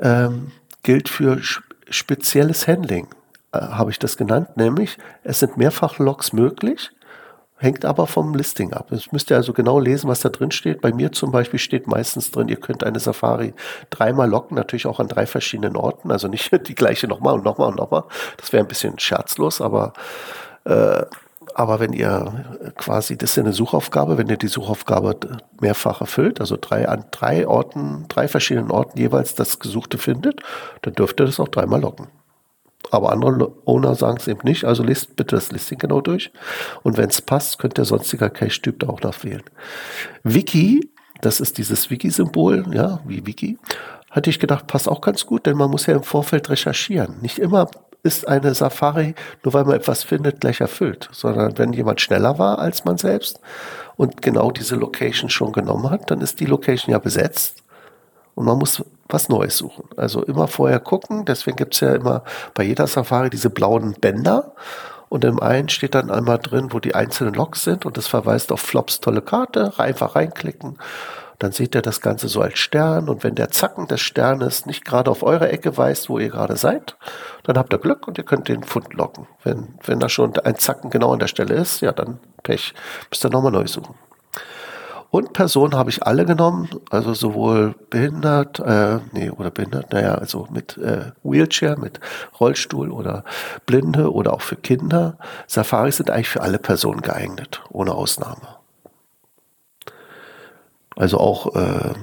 Ähm, 0.00 0.52
gilt 0.82 1.08
für 1.08 1.40
spezielles 1.90 2.68
Handling, 2.68 3.08
äh, 3.52 3.58
habe 3.60 3.90
ich 3.90 3.98
das 3.98 4.16
genannt. 4.16 4.56
Nämlich, 4.56 4.98
es 5.24 5.40
sind 5.40 5.56
mehrfach 5.56 5.98
Logs 5.98 6.32
möglich, 6.32 6.90
hängt 7.60 7.84
aber 7.84 8.06
vom 8.06 8.34
Listing 8.34 8.72
ab. 8.72 8.88
Jetzt 8.90 9.12
müsst 9.12 9.30
ihr 9.30 9.36
also 9.36 9.52
genau 9.52 9.78
lesen, 9.78 10.08
was 10.08 10.20
da 10.20 10.30
drin 10.30 10.50
steht. 10.50 10.80
Bei 10.80 10.92
mir 10.92 11.12
zum 11.12 11.30
Beispiel 11.30 11.58
steht 11.58 11.86
meistens 11.86 12.30
drin, 12.30 12.48
ihr 12.48 12.56
könnt 12.56 12.84
eine 12.84 12.98
Safari 12.98 13.52
dreimal 13.90 14.28
locken, 14.28 14.56
natürlich 14.56 14.86
auch 14.86 14.98
an 14.98 15.08
drei 15.08 15.26
verschiedenen 15.26 15.76
Orten. 15.76 16.10
Also 16.10 16.26
nicht 16.26 16.50
die 16.68 16.74
gleiche 16.74 17.06
nochmal 17.06 17.34
und 17.34 17.44
nochmal 17.44 17.68
und 17.68 17.76
nochmal. 17.76 18.04
Das 18.38 18.52
wäre 18.52 18.64
ein 18.64 18.68
bisschen 18.68 18.98
scherzlos, 18.98 19.60
aber 19.60 19.92
äh, 20.64 21.04
aber 21.54 21.80
wenn 21.80 21.92
ihr 21.92 22.72
quasi, 22.76 23.18
das 23.18 23.32
ist 23.32 23.38
eine 23.38 23.52
Suchaufgabe, 23.52 24.16
wenn 24.16 24.28
ihr 24.28 24.36
die 24.36 24.48
Suchaufgabe 24.48 25.16
mehrfach 25.60 26.00
erfüllt, 26.00 26.40
also 26.40 26.56
drei 26.58 26.88
an 26.88 27.04
drei 27.10 27.46
Orten, 27.46 28.06
drei 28.08 28.28
verschiedenen 28.28 28.70
Orten 28.70 28.98
jeweils 28.98 29.34
das 29.34 29.58
Gesuchte 29.58 29.98
findet, 29.98 30.40
dann 30.82 30.94
dürft 30.94 31.20
ihr 31.20 31.26
das 31.26 31.40
auch 31.40 31.48
dreimal 31.48 31.80
locken. 31.80 32.06
Aber 32.90 33.12
andere 33.12 33.52
Owner 33.64 33.94
sagen 33.94 34.18
es 34.18 34.28
eben 34.28 34.40
nicht, 34.44 34.64
also 34.64 34.82
lest 34.82 35.16
bitte 35.16 35.36
das 35.36 35.52
Listing 35.52 35.78
genau 35.78 36.00
durch. 36.00 36.32
Und 36.82 36.96
wenn 36.96 37.08
es 37.08 37.22
passt, 37.22 37.58
könnt 37.58 37.78
ihr 37.78 37.84
sonstiger 37.84 38.30
Cache-Typ 38.30 38.80
da 38.80 38.88
auch 38.88 39.00
nachwählen. 39.00 39.42
Wiki, 40.22 40.90
das 41.20 41.40
ist 41.40 41.58
dieses 41.58 41.90
Wiki-Symbol, 41.90 42.64
ja, 42.74 43.00
wie 43.06 43.26
Wiki, 43.26 43.58
hatte 44.10 44.30
ich 44.30 44.40
gedacht, 44.40 44.66
passt 44.66 44.88
auch 44.88 45.00
ganz 45.00 45.26
gut, 45.26 45.46
denn 45.46 45.56
man 45.56 45.70
muss 45.70 45.86
ja 45.86 45.94
im 45.94 46.02
Vorfeld 46.02 46.50
recherchieren. 46.50 47.20
Nicht 47.20 47.38
immer 47.38 47.68
ist 48.02 48.26
eine 48.26 48.54
Safari, 48.54 49.14
nur 49.44 49.52
weil 49.54 49.64
man 49.64 49.76
etwas 49.76 50.02
findet, 50.02 50.40
gleich 50.40 50.60
erfüllt, 50.60 51.08
sondern 51.12 51.58
wenn 51.58 51.72
jemand 51.72 52.00
schneller 52.00 52.38
war 52.38 52.58
als 52.58 52.84
man 52.84 52.96
selbst 52.96 53.40
und 53.96 54.22
genau 54.22 54.50
diese 54.50 54.76
Location 54.76 55.28
schon 55.28 55.52
genommen 55.52 55.90
hat, 55.90 56.10
dann 56.10 56.20
ist 56.20 56.40
die 56.40 56.46
Location 56.46 56.92
ja 56.92 56.98
besetzt 56.98 57.62
und 58.34 58.46
man 58.46 58.58
muss 58.58 58.82
was 59.12 59.28
Neues 59.28 59.56
suchen. 59.56 59.84
Also 59.96 60.22
immer 60.22 60.48
vorher 60.48 60.80
gucken, 60.80 61.24
deswegen 61.24 61.56
gibt 61.56 61.74
es 61.74 61.80
ja 61.80 61.94
immer 61.94 62.24
bei 62.54 62.62
jeder 62.64 62.86
Safari 62.86 63.30
diese 63.30 63.50
blauen 63.50 63.94
Bänder. 64.00 64.52
Und 65.08 65.24
im 65.24 65.40
einen 65.40 65.68
steht 65.68 65.96
dann 65.96 66.10
einmal 66.10 66.38
drin, 66.38 66.72
wo 66.72 66.78
die 66.78 66.94
einzelnen 66.94 67.34
Logs 67.34 67.62
sind. 67.62 67.84
Und 67.84 67.96
das 67.96 68.06
verweist 68.06 68.52
auf 68.52 68.60
Flops 68.60 69.00
tolle 69.00 69.22
Karte, 69.22 69.72
einfach 69.76 70.14
reinklicken. 70.14 70.78
Dann 71.40 71.52
seht 71.52 71.74
ihr 71.74 71.82
das 71.82 72.00
Ganze 72.00 72.28
so 72.28 72.40
als 72.40 72.58
Stern. 72.58 73.08
Und 73.08 73.24
wenn 73.24 73.34
der 73.34 73.50
Zacken 73.50 73.88
des 73.88 74.00
Sternes 74.00 74.66
nicht 74.66 74.84
gerade 74.84 75.10
auf 75.10 75.24
eure 75.24 75.48
Ecke 75.48 75.76
weist, 75.76 76.08
wo 76.08 76.18
ihr 76.18 76.28
gerade 76.28 76.56
seid, 76.56 76.96
dann 77.42 77.58
habt 77.58 77.72
ihr 77.72 77.78
Glück 77.78 78.06
und 78.06 78.18
ihr 78.18 78.24
könnt 78.24 78.48
den 78.48 78.62
Fund 78.62 78.94
locken. 78.94 79.26
Wenn, 79.42 79.74
wenn 79.84 79.98
da 79.98 80.08
schon 80.08 80.38
ein 80.38 80.56
Zacken 80.56 80.90
genau 80.90 81.12
an 81.12 81.18
der 81.18 81.28
Stelle 81.28 81.54
ist, 81.54 81.80
ja, 81.80 81.92
dann 81.92 82.20
Pech, 82.44 82.74
müsst 83.10 83.24
ihr 83.24 83.30
nochmal 83.30 83.52
neu 83.52 83.66
suchen. 83.66 83.94
Und 85.10 85.32
Personen 85.32 85.74
habe 85.74 85.90
ich 85.90 86.04
alle 86.04 86.24
genommen, 86.24 86.68
also 86.90 87.14
sowohl 87.14 87.74
behindert, 87.90 88.60
äh, 88.60 89.00
nee, 89.12 89.30
oder 89.30 89.50
behindert, 89.50 89.92
naja, 89.92 90.14
also 90.14 90.46
mit 90.50 90.78
äh, 90.78 91.12
Wheelchair, 91.24 91.76
mit 91.78 91.98
Rollstuhl 92.38 92.92
oder 92.92 93.24
Blinde 93.66 94.12
oder 94.12 94.32
auch 94.32 94.42
für 94.42 94.56
Kinder. 94.56 95.18
Safaris 95.48 95.96
sind 95.96 96.10
eigentlich 96.10 96.28
für 96.28 96.42
alle 96.42 96.58
Personen 96.58 97.02
geeignet, 97.02 97.60
ohne 97.70 97.94
Ausnahme. 97.94 98.60
Also 100.96 101.18
auch 101.18 101.56
äh, 101.56 101.94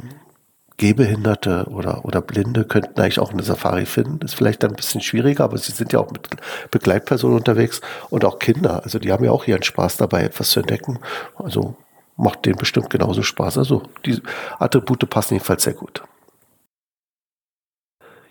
Gehbehinderte 0.76 1.68
oder, 1.70 2.04
oder 2.04 2.22
Blinde 2.22 2.66
könnten 2.66 3.00
eigentlich 3.00 3.20
auch 3.20 3.32
eine 3.32 3.44
Safari 3.44 3.86
finden. 3.86 4.26
Ist 4.26 4.36
vielleicht 4.36 4.64
dann 4.64 4.72
ein 4.72 4.76
bisschen 4.76 5.02
schwieriger, 5.02 5.46
aber 5.46 5.58
sie 5.58 5.72
sind 5.72 5.94
ja 5.94 6.00
auch 6.00 6.12
mit 6.12 6.28
Begleitpersonen 6.72 7.38
unterwegs 7.38 7.82
und 8.10 8.26
auch 8.26 8.38
Kinder. 8.38 8.84
Also 8.84 9.00
die 9.00 9.12
haben 9.12 9.24
ja 9.24 9.32
auch 9.32 9.48
ihren 9.48 9.64
Spaß 9.64 9.98
dabei, 9.98 10.24
etwas 10.24 10.52
zu 10.52 10.60
entdecken. 10.60 11.00
Also 11.36 11.76
macht 12.18 12.46
denen 12.46 12.58
bestimmt 12.58 12.90
genauso 12.90 13.24
Spaß. 13.24 13.58
Also 13.58 13.84
die 14.06 14.22
Attribute 14.60 15.10
passen 15.10 15.36
jedenfalls 15.36 15.64
sehr 15.64 15.74
gut. 15.74 16.04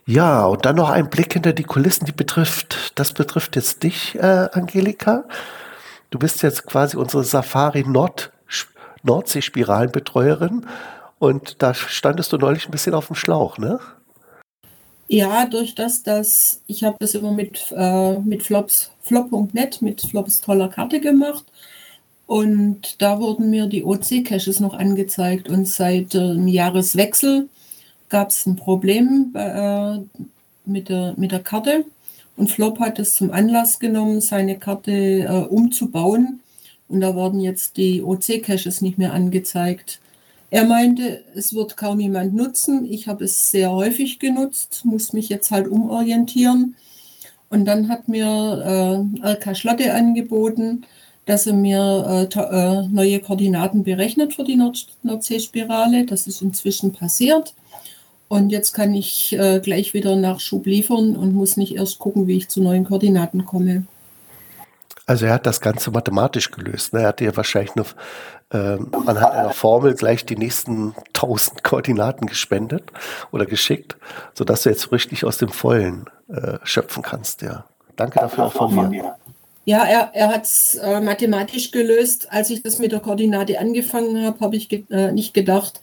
Ja, 0.05 0.47
und 0.47 0.65
dann 0.65 0.77
noch 0.77 0.91
ein 0.91 1.11
Blick 1.11 1.33
hinter 1.33 1.53
die 1.53 1.65
Kulissen, 1.65 2.05
die 2.05 2.13
betrifft, 2.13 2.93
das 2.95 3.13
betrifft 3.13 3.57
jetzt 3.57 3.83
dich, 3.83 4.15
äh, 4.17 4.49
Angelika. 4.53 5.25
Du 6.11 6.19
bist 6.19 6.43
jetzt 6.43 6.67
quasi 6.67 6.97
unsere 6.97 7.25
Safari 7.25 7.85
Nord 7.85 8.33
Nordseespiralenbetreuerin 9.03 10.67
und 11.19 11.63
da 11.63 11.75
standest 11.75 12.33
du 12.33 12.39
neulich 12.39 12.67
ein 12.67 12.73
bisschen 12.73 12.95
auf 12.95 13.07
dem 13.07 13.17
Schlauch, 13.17 13.59
ne? 13.59 13.79
Ja, 15.09 15.47
durch 15.47 15.77
das, 15.77 16.03
dass 16.03 16.63
ich 16.67 16.83
habe 16.83 16.97
das 16.99 17.15
immer 17.15 17.31
mit, 17.31 17.73
äh, 17.77 18.19
mit 18.19 18.43
Flops, 18.43 18.91
flop.net, 19.03 19.81
mit 19.81 20.03
Flops 20.03 20.41
toller 20.41 20.69
Karte 20.69 21.01
gemacht 21.01 21.45
Und 22.27 23.01
da 23.01 23.21
wurden 23.21 23.51
mir 23.51 23.67
die 23.67 23.85
OC-Caches 23.85 24.61
noch 24.61 24.75
angezeigt. 24.75 25.49
Und 25.49 25.69
seit 25.69 26.15
dem 26.15 26.49
Jahreswechsel 26.49 27.49
gab 28.09 28.31
es 28.31 28.47
ein 28.47 28.57
Problem 28.57 29.33
äh, 29.35 29.99
mit, 30.65 30.89
der, 30.89 31.15
mit 31.17 31.33
der 31.33 31.43
Karte. 31.43 31.85
Und 32.37 32.51
Flop 32.51 32.81
hat 32.81 32.99
es 32.99 33.17
zum 33.17 33.31
Anlass 33.31 33.79
genommen, 33.79 34.21
seine 34.21 34.59
Karte 34.59 34.93
äh, 34.93 35.47
umzubauen. 35.49 36.41
Und 36.89 37.01
da 37.01 37.15
wurden 37.15 37.41
jetzt 37.41 37.77
die 37.77 38.03
OC-Caches 38.03 38.81
nicht 38.81 38.99
mehr 38.99 39.13
angezeigt. 39.13 40.01
Er 40.51 40.65
meinte, 40.65 41.25
es 41.35 41.55
wird 41.55 41.77
kaum 41.77 41.99
jemand 41.99 42.35
nutzen. 42.35 42.87
Ich 42.91 43.09
habe 43.09 43.25
es 43.25 43.51
sehr 43.51 43.73
häufig 43.73 44.19
genutzt, 44.19 44.83
muss 44.85 45.13
mich 45.13 45.29
jetzt 45.29 45.51
halt 45.51 45.67
umorientieren. 45.67 46.77
Und 47.49 47.65
dann 47.65 47.89
hat 47.89 48.09
mir 48.09 49.11
äh, 49.23 49.29
RK 49.29 49.57
Schlotte 49.57 49.95
angeboten, 49.95 50.85
dass 51.27 51.47
er 51.47 51.53
mir 51.53 52.29
äh, 52.35 52.39
äh, 52.39 52.89
neue 52.89 53.21
Koordinaten 53.21 53.83
berechnet 53.83 54.35
für 54.35 54.45
die 54.45 54.57
Nord 54.57 54.87
Nordseespirale. 55.03 56.07
Das 56.07 56.27
ist 56.27 56.41
inzwischen 56.41 56.93
passiert. 56.93 57.55
Und 58.29 58.51
jetzt 58.51 58.73
kann 58.73 58.95
ich 58.95 59.37
äh, 59.39 59.61
gleich 59.61 59.93
wieder 59.93 60.17
Nachschub 60.17 60.67
liefern 60.67 61.15
und 61.17 61.35
muss 61.35 61.57
nicht 61.57 61.77
erst 61.77 61.99
gucken, 61.99 62.27
wie 62.27 62.39
ich 62.39 62.49
zu 62.49 62.63
neuen 62.63 62.85
Koordinaten 62.85 63.45
komme. 63.45 63.87
Also 65.05 65.27
er 65.27 65.35
hat 65.35 65.47
das 65.47 65.61
Ganze 65.61 65.93
mathematisch 65.93 66.51
gelöst. 66.51 66.93
Ne? 66.93 67.03
Er 67.03 67.09
hat 67.09 67.21
dir 67.21 67.37
wahrscheinlich 67.37 67.73
eine, 67.77 67.85
äh, 68.51 68.79
anhand 69.07 69.33
einer 69.33 69.51
Formel 69.51 69.95
gleich 69.95 70.27
die 70.27 70.37
nächsten 70.37 70.95
1000 71.13 71.63
Koordinaten 71.63 72.27
gespendet 72.27 72.91
oder 73.31 73.47
geschickt, 73.47 73.97
sodass 74.35 74.63
du 74.63 74.71
jetzt 74.71 74.91
richtig 74.91 75.25
aus 75.25 75.39
dem 75.39 75.51
Vollen 75.51 76.07
äh, 76.29 76.59
schöpfen 76.65 77.05
kannst. 77.05 77.43
Ja. 77.43 77.65
Danke 77.95 78.19
dafür 78.19 78.47
auch 78.47 78.53
von 78.53 78.91
mir. 78.91 79.15
Ja, 79.69 79.85
er, 79.85 80.11
er 80.15 80.29
hat 80.29 80.45
es 80.45 80.77
äh, 80.77 81.01
mathematisch 81.01 81.73
gelöst. 81.73 82.29
Als 82.31 82.51
ich 82.51 82.63
das 82.63 82.79
mit 82.79 82.93
der 82.93 83.01
Koordinate 83.01 83.59
angefangen 83.59 84.25
habe, 84.25 84.39
habe 84.39 84.55
ich 84.55 84.69
ge 84.69 84.85
äh, 84.91 85.11
nicht 85.11 85.35
gedacht, 85.35 85.81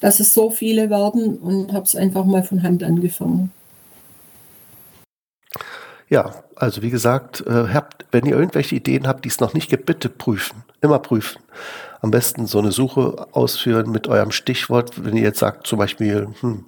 dass 0.00 0.20
es 0.20 0.32
so 0.32 0.48
viele 0.48 0.90
werden 0.90 1.36
und 1.36 1.72
habe 1.72 1.84
es 1.84 1.96
einfach 1.96 2.24
mal 2.24 2.44
von 2.44 2.62
Hand 2.62 2.84
angefangen. 2.84 3.50
Ja, 6.08 6.44
also 6.54 6.82
wie 6.82 6.90
gesagt, 6.90 7.44
äh, 7.48 7.66
habt, 7.74 8.06
wenn 8.12 8.26
ihr 8.26 8.36
irgendwelche 8.36 8.76
Ideen 8.76 9.08
habt, 9.08 9.24
die 9.24 9.28
es 9.28 9.40
noch 9.40 9.54
nicht 9.54 9.70
gibt, 9.70 9.86
bitte 9.86 10.08
prüfen. 10.08 10.62
Immer 10.80 11.00
prüfen. 11.00 11.42
Am 12.02 12.12
besten 12.12 12.46
so 12.46 12.60
eine 12.60 12.70
Suche 12.70 13.26
ausführen 13.32 13.90
mit 13.90 14.06
eurem 14.06 14.30
Stichwort. 14.30 15.04
Wenn 15.04 15.16
ihr 15.16 15.24
jetzt 15.24 15.40
sagt, 15.40 15.66
zum 15.66 15.80
Beispiel, 15.80 16.28
hm, 16.42 16.66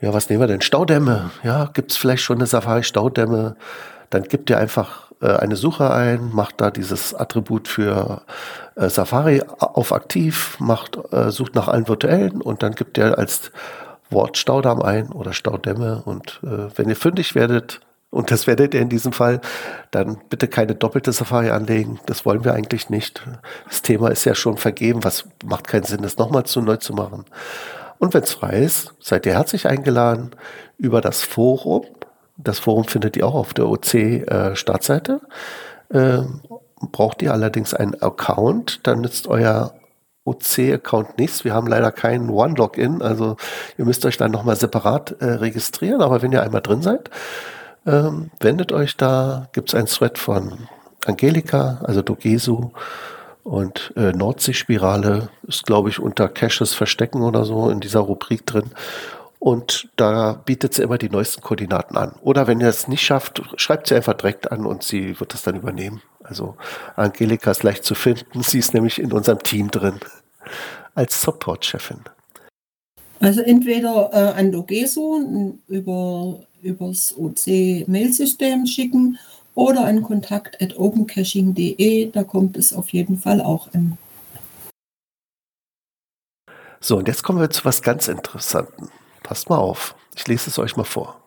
ja, 0.00 0.12
was 0.12 0.28
nehmen 0.28 0.40
wir 0.40 0.48
denn? 0.48 0.62
Staudämme. 0.62 1.30
Ja, 1.44 1.70
gibt 1.72 1.92
es 1.92 1.96
vielleicht 1.96 2.24
schon 2.24 2.38
eine 2.38 2.46
Safari-Staudämme? 2.46 3.54
Dann 4.10 4.24
gebt 4.24 4.50
ihr 4.50 4.58
einfach 4.58 5.03
eine 5.28 5.56
Suche 5.56 5.92
ein, 5.92 6.30
macht 6.32 6.60
da 6.60 6.70
dieses 6.70 7.14
Attribut 7.14 7.68
für 7.68 8.22
äh, 8.76 8.88
Safari 8.88 9.42
auf 9.58 9.92
aktiv, 9.92 10.56
macht, 10.58 10.98
äh, 11.12 11.30
sucht 11.30 11.54
nach 11.54 11.68
allen 11.68 11.88
virtuellen 11.88 12.40
und 12.40 12.62
dann 12.62 12.74
gibt 12.74 12.98
ihr 12.98 13.18
als 13.18 13.52
Wort 14.10 14.36
Staudamm 14.38 14.82
ein 14.82 15.10
oder 15.12 15.32
Staudämme. 15.32 16.02
Und 16.04 16.40
äh, 16.42 16.68
wenn 16.76 16.88
ihr 16.88 16.96
fündig 16.96 17.34
werdet, 17.34 17.80
und 18.10 18.30
das 18.30 18.46
werdet 18.46 18.74
ihr 18.74 18.80
in 18.80 18.88
diesem 18.88 19.12
Fall, 19.12 19.40
dann 19.90 20.18
bitte 20.28 20.46
keine 20.46 20.76
doppelte 20.76 21.12
Safari 21.12 21.50
anlegen. 21.50 21.98
Das 22.06 22.24
wollen 22.24 22.44
wir 22.44 22.54
eigentlich 22.54 22.88
nicht. 22.88 23.22
Das 23.68 23.82
Thema 23.82 24.08
ist 24.08 24.24
ja 24.24 24.36
schon 24.36 24.56
vergeben. 24.56 25.02
Was 25.02 25.24
macht 25.44 25.66
keinen 25.66 25.82
Sinn, 25.82 26.02
das 26.02 26.16
nochmal 26.16 26.44
zu 26.44 26.60
neu 26.60 26.76
zu 26.76 26.92
machen. 26.92 27.24
Und 27.98 28.14
wenn 28.14 28.22
es 28.22 28.32
frei 28.32 28.58
ist, 28.60 28.94
seid 29.00 29.26
ihr 29.26 29.32
herzlich 29.32 29.66
eingeladen 29.66 30.30
über 30.78 31.00
das 31.00 31.22
Forum. 31.22 31.86
Das 32.36 32.58
Forum 32.58 32.84
findet 32.84 33.16
ihr 33.16 33.26
auch 33.26 33.34
auf 33.34 33.54
der 33.54 33.68
OC-Startseite. 33.68 35.20
Äh, 35.90 35.98
ähm, 35.98 36.40
braucht 36.92 37.22
ihr 37.22 37.32
allerdings 37.32 37.74
einen 37.74 38.00
Account, 38.02 38.80
dann 38.86 39.00
nützt 39.00 39.28
euer 39.28 39.74
OC-Account 40.24 41.18
nichts. 41.18 41.44
Wir 41.44 41.54
haben 41.54 41.66
leider 41.66 41.92
keinen 41.92 42.30
One-Login, 42.30 43.02
also 43.02 43.36
ihr 43.78 43.84
müsst 43.84 44.04
euch 44.06 44.16
dann 44.16 44.30
nochmal 44.30 44.56
separat 44.56 45.16
äh, 45.20 45.26
registrieren. 45.26 46.00
Aber 46.00 46.22
wenn 46.22 46.32
ihr 46.32 46.42
einmal 46.42 46.62
drin 46.62 46.82
seid, 46.82 47.10
ähm, 47.86 48.30
wendet 48.40 48.72
euch 48.72 48.96
da, 48.96 49.48
gibt 49.52 49.68
es 49.68 49.74
ein 49.74 49.86
Thread 49.86 50.18
von 50.18 50.68
Angelika, 51.06 51.80
also 51.84 52.00
Dogesu 52.00 52.70
und 53.42 53.92
äh, 53.96 54.12
Nordseespirale 54.12 55.28
ist, 55.46 55.66
glaube 55.66 55.90
ich, 55.90 56.00
unter 56.00 56.28
Caches 56.28 56.72
verstecken 56.72 57.22
oder 57.22 57.44
so 57.44 57.68
in 57.68 57.80
dieser 57.80 58.00
Rubrik 58.00 58.46
drin. 58.46 58.70
Und 59.44 59.90
da 59.96 60.40
bietet 60.46 60.72
sie 60.72 60.82
immer 60.82 60.96
die 60.96 61.10
neuesten 61.10 61.42
Koordinaten 61.42 61.98
an. 61.98 62.14
Oder 62.22 62.46
wenn 62.46 62.62
ihr 62.62 62.68
es 62.68 62.88
nicht 62.88 63.02
schafft, 63.02 63.42
schreibt 63.56 63.88
sie 63.88 63.94
einfach 63.94 64.14
direkt 64.14 64.50
an 64.50 64.64
und 64.64 64.82
sie 64.82 65.20
wird 65.20 65.34
es 65.34 65.42
dann 65.42 65.56
übernehmen. 65.56 66.00
Also 66.22 66.56
Angelika 66.96 67.50
ist 67.50 67.62
leicht 67.62 67.84
zu 67.84 67.94
finden. 67.94 68.42
Sie 68.42 68.58
ist 68.58 68.72
nämlich 68.72 68.98
in 68.98 69.12
unserem 69.12 69.42
Team 69.42 69.70
drin 69.70 70.00
als 70.94 71.20
Support-Chefin. 71.20 72.00
Also 73.20 73.42
entweder 73.42 74.08
äh, 74.14 74.32
an 74.40 74.50
Dogesu 74.50 75.58
über 75.68 76.40
übers 76.62 77.14
OC-Mailsystem 77.14 78.64
schicken 78.64 79.18
oder 79.54 79.84
an 79.84 80.02
kontakt.opencaching.de, 80.02 82.10
da 82.12 82.24
kommt 82.24 82.56
es 82.56 82.72
auf 82.72 82.88
jeden 82.94 83.18
Fall 83.18 83.42
auch 83.42 83.68
an. 83.74 83.98
So, 86.80 86.96
und 86.96 87.08
jetzt 87.08 87.22
kommen 87.22 87.40
wir 87.40 87.50
zu 87.50 87.66
was 87.66 87.82
ganz 87.82 88.08
Interessanten. 88.08 88.88
Passt 89.24 89.48
mal 89.48 89.56
auf, 89.56 89.96
ich 90.14 90.28
lese 90.28 90.50
es 90.50 90.58
euch 90.58 90.76
mal 90.76 90.84
vor. 90.84 91.18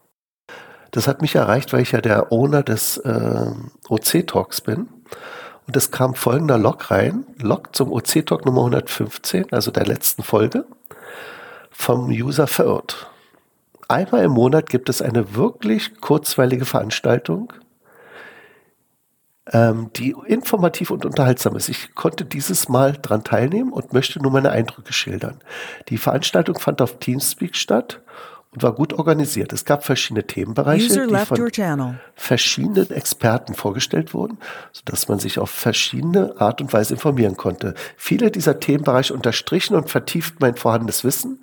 Das 0.92 1.08
hat 1.08 1.22
mich 1.22 1.36
erreicht, 1.36 1.74
weil 1.74 1.82
ich 1.82 1.92
ja 1.92 2.00
der 2.00 2.32
Owner 2.32 2.62
des 2.62 2.98
äh, 2.98 3.52
OC-Talks 3.90 4.62
bin. 4.62 4.88
Und 5.66 5.76
es 5.76 5.90
kam 5.92 6.14
folgender 6.14 6.60
Log 6.60 6.92
rein, 6.92 7.26
Log 7.42 7.76
zum 7.76 7.92
OC-Talk 7.92 8.46
Nummer 8.46 8.62
115, 8.62 9.52
also 9.52 9.72
der 9.72 9.86
letzten 9.86 10.22
Folge, 10.22 10.66
vom 11.72 12.08
User 12.10 12.46
verirrt. 12.46 13.10
Einmal 13.88 14.24
im 14.24 14.32
Monat 14.32 14.70
gibt 14.70 14.90
es 14.90 15.02
eine 15.02 15.36
wirklich 15.36 16.00
kurzweilige 16.00 16.66
Veranstaltung, 16.66 17.52
ähm, 19.52 19.90
die 19.96 20.16
informativ 20.26 20.92
und 20.92 21.06
unterhaltsam 21.06 21.56
ist. 21.56 21.70
Ich 21.70 21.96
konnte 21.96 22.26
dieses 22.26 22.70
Mal 22.70 22.94
daran 22.94 23.24
teilnehmen 23.24 23.72
und 23.72 23.94
möchte 23.94 24.22
nur 24.22 24.32
meine 24.32 24.52
Eindrücke 24.52 24.94
schildern. 24.94 25.40
Die 25.90 25.98
Veranstaltung 25.98 26.60
fand 26.60 26.82
auf 26.82 27.00
Teamspeak 27.00 27.56
statt 27.56 28.02
und 28.52 28.64
war 28.64 28.74
gut 28.74 28.94
organisiert. 28.94 29.54
Es 29.54 29.66
gab 29.66 29.86
verschiedene 29.86 30.26
Themenbereiche, 30.26 30.88
die 31.08 31.16
von 31.26 31.40
verschiedenen 32.16 32.90
Experten 32.92 33.54
vorgestellt 33.54 34.14
wurden, 34.14 34.38
sodass 34.72 35.08
man 35.08 35.20
sich 35.20 35.40
auf 35.40 35.50
verschiedene 35.50 36.40
Art 36.40 36.62
und 36.62 36.74
Weise 36.74 36.94
informieren 36.94 37.38
konnte. 37.38 37.74
Viele 37.98 38.32
dieser 38.32 38.60
Themenbereiche 38.60 39.14
unterstrichen 39.14 39.76
und 39.76 39.90
vertieften 39.90 40.38
mein 40.40 40.56
vorhandenes 40.56 41.04
Wissen. 41.04 41.42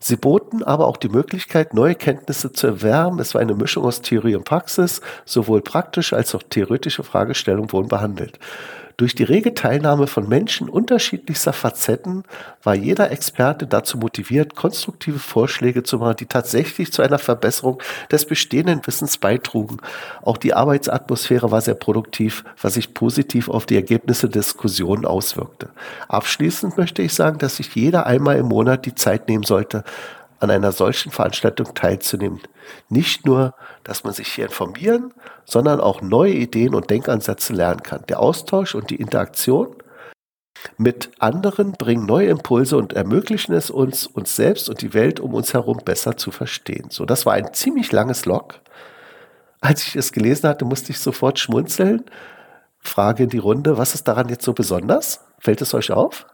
Sie 0.00 0.16
boten 0.16 0.62
aber 0.62 0.86
auch 0.86 0.96
die 0.96 1.08
Möglichkeit, 1.08 1.74
neue 1.74 1.96
Kenntnisse 1.96 2.52
zu 2.52 2.68
erwerben. 2.68 3.18
Es 3.18 3.34
war 3.34 3.40
eine 3.40 3.54
Mischung 3.54 3.84
aus 3.84 4.00
Theorie 4.00 4.36
und 4.36 4.44
Praxis. 4.44 5.00
Sowohl 5.24 5.60
praktische 5.60 6.16
als 6.16 6.34
auch 6.34 6.42
theoretische 6.42 7.02
Fragestellungen 7.02 7.72
wurden 7.72 7.88
behandelt. 7.88 8.38
Durch 8.98 9.14
die 9.14 9.22
rege 9.22 9.54
Teilnahme 9.54 10.08
von 10.08 10.28
Menschen 10.28 10.68
unterschiedlichster 10.68 11.52
Facetten 11.52 12.24
war 12.64 12.74
jeder 12.74 13.12
Experte 13.12 13.68
dazu 13.68 13.96
motiviert, 13.96 14.56
konstruktive 14.56 15.20
Vorschläge 15.20 15.84
zu 15.84 15.98
machen, 15.98 16.16
die 16.16 16.26
tatsächlich 16.26 16.92
zu 16.92 17.02
einer 17.02 17.20
Verbesserung 17.20 17.80
des 18.10 18.24
bestehenden 18.24 18.84
Wissens 18.84 19.16
beitrugen. 19.16 19.76
Auch 20.20 20.36
die 20.36 20.52
Arbeitsatmosphäre 20.52 21.52
war 21.52 21.60
sehr 21.60 21.76
produktiv, 21.76 22.44
was 22.60 22.74
sich 22.74 22.92
positiv 22.92 23.48
auf 23.48 23.66
die 23.66 23.76
Ergebnisse 23.76 24.28
der 24.28 24.42
Diskussionen 24.42 25.04
auswirkte. 25.04 25.68
Abschließend 26.08 26.76
möchte 26.76 27.02
ich 27.02 27.14
sagen, 27.14 27.38
dass 27.38 27.58
sich 27.58 27.72
jeder 27.76 28.04
einmal 28.04 28.36
im 28.36 28.46
Monat 28.46 28.84
die 28.84 28.96
Zeit 28.96 29.28
nehmen 29.28 29.44
sollte, 29.44 29.84
an 30.40 30.50
einer 30.50 30.72
solchen 30.72 31.10
Veranstaltung 31.10 31.74
teilzunehmen. 31.74 32.40
Nicht 32.88 33.26
nur, 33.26 33.54
dass 33.84 34.04
man 34.04 34.12
sich 34.12 34.28
hier 34.28 34.46
informieren, 34.46 35.12
sondern 35.44 35.80
auch 35.80 36.00
neue 36.00 36.34
Ideen 36.34 36.74
und 36.74 36.90
Denkansätze 36.90 37.52
lernen 37.52 37.82
kann. 37.82 38.04
Der 38.08 38.20
Austausch 38.20 38.74
und 38.74 38.90
die 38.90 38.96
Interaktion 38.96 39.74
mit 40.76 41.10
anderen 41.18 41.72
bringen 41.72 42.06
neue 42.06 42.28
Impulse 42.28 42.76
und 42.76 42.92
ermöglichen 42.92 43.54
es 43.54 43.70
uns, 43.70 44.06
uns 44.06 44.34
selbst 44.34 44.68
und 44.68 44.82
die 44.82 44.94
Welt 44.94 45.20
um 45.20 45.34
uns 45.34 45.54
herum 45.54 45.80
besser 45.84 46.16
zu 46.16 46.30
verstehen. 46.30 46.90
So, 46.90 47.04
das 47.04 47.26
war 47.26 47.34
ein 47.34 47.52
ziemlich 47.54 47.92
langes 47.92 48.26
Log. 48.26 48.60
Als 49.60 49.86
ich 49.86 49.96
es 49.96 50.12
gelesen 50.12 50.48
hatte, 50.48 50.64
musste 50.64 50.92
ich 50.92 50.98
sofort 50.98 51.38
schmunzeln. 51.38 52.04
Frage 52.78 53.24
in 53.24 53.30
die 53.30 53.38
Runde, 53.38 53.76
was 53.76 53.94
ist 53.94 54.06
daran 54.06 54.28
jetzt 54.28 54.44
so 54.44 54.52
besonders? 54.52 55.20
Fällt 55.38 55.60
es 55.62 55.74
euch 55.74 55.90
auf? 55.90 56.26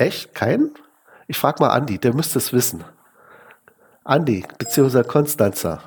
Echt? 0.00 0.34
Keinen? 0.34 0.74
Ich 1.28 1.36
frage 1.36 1.62
mal 1.62 1.68
Andi, 1.68 1.98
der 1.98 2.14
müsste 2.14 2.38
es 2.38 2.54
wissen. 2.54 2.84
Andi, 4.02 4.46
beziehungsweise 4.56 5.04
Konstanzer. 5.04 5.82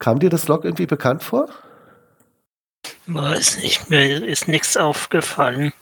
Kam 0.00 0.18
dir 0.18 0.28
das 0.28 0.48
Log 0.48 0.64
irgendwie 0.64 0.86
bekannt 0.86 1.22
vor? 1.22 1.48
Weiß 3.06 3.58
nicht, 3.58 3.88
mir 3.90 4.24
ist 4.24 4.48
nichts 4.48 4.76
aufgefallen. 4.76 5.72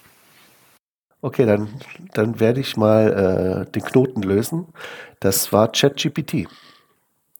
Okay, 1.23 1.47
dann, 1.47 1.81
dann 2.13 2.41
werde 2.41 2.61
ich 2.61 2.77
mal 2.77 3.65
äh, 3.67 3.73
den 3.73 3.83
Knoten 3.83 4.23
lösen. 4.23 4.67
Das 5.21 5.55
war 5.55 5.73
ChatGPT. 5.73 6.47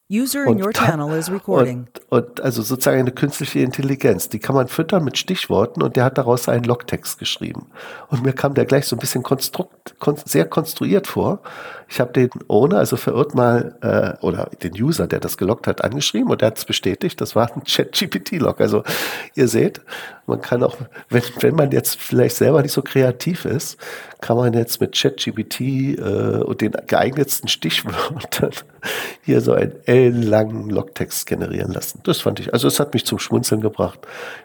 User 0.09 0.45
in 0.45 0.51
Und 0.51 0.65
your 0.65 0.73
channel 0.73 1.13
is 1.19 1.29
recording. 1.29 1.89
Und, 2.11 2.29
und 2.29 2.41
also 2.41 2.63
sozusagen 2.63 3.01
eine 3.01 3.11
künstliche 3.11 3.59
Intelligenz, 3.59 4.29
die 4.29 4.39
kann 4.39 4.55
man 4.55 4.69
füttern 4.69 5.03
mit 5.03 5.19
Stichworten 5.19 5.83
und 5.83 5.97
der 5.97 6.05
hat 6.05 6.17
daraus 6.17 6.49
einen 6.49 6.63
Logtext 6.63 7.19
geschrieben. 7.19 7.67
Und 8.09 8.23
mir 8.23 8.33
kam 8.33 8.55
der 8.55 8.67
gleich 8.67 8.87
so 8.87 8.95
ein 8.95 9.01
bisschen 9.01 9.25
konstrukt, 9.25 9.97
kon 9.99 10.17
sehr 10.25 10.45
konstruiert 10.45 11.09
vor. 11.09 11.41
Ich 11.89 11.99
habe 11.99 12.13
den 12.13 12.31
Owner, 12.47 12.79
also 12.79 12.97
verirrt 12.97 13.35
mal, 13.35 13.77
äh, 13.81 14.25
oder 14.25 14.49
den 14.63 14.81
User, 14.81 15.09
der 15.09 15.19
das 15.19 15.37
geloggt 15.39 15.67
hat, 15.67 15.83
angeschrieben 15.83 16.31
und 16.31 16.41
der 16.41 16.49
hat 16.49 16.59
es 16.59 16.65
bestätigt. 16.65 17.21
Das 17.21 17.35
war 17.35 17.51
ein 17.53 17.63
Chat-GPT-Log. 17.65 18.61
Also 18.61 18.85
ihr 19.35 19.49
seht, 19.49 19.81
man 20.27 20.41
kann 20.41 20.63
auch, 20.63 20.77
wenn, 21.09 21.23
wenn 21.41 21.55
man 21.55 21.71
jetzt 21.71 21.99
vielleicht 22.01 22.37
selber 22.37 22.63
nicht 22.63 22.73
so 22.73 22.83
kreativ 22.83 23.45
ist, 23.45 23.77
kann 24.21 24.37
man 24.37 24.53
jetzt 24.55 24.81
mit 24.81 24.93
ChatGPT 24.93 25.61
äh, 25.61 26.43
und 26.45 26.61
den 26.61 26.73
geeignetsten 26.87 27.49
Stichwörtern 27.49 28.51
hier 29.23 29.41
so 29.41 29.53
einen 29.53 29.73
ellenlangen 29.85 30.69
Logtext 30.69 31.27
generieren 31.27 31.73
lassen. 31.73 32.01
Das 32.05 32.21
fand 32.21 32.41
ich, 32.41 32.53
also 32.53 32.67
es 32.67 32.81
hat 32.81 32.95
mich 32.95 33.07
zum 33.07 33.19
Schmunzeln 33.19 33.61
gebracht 33.61 34.01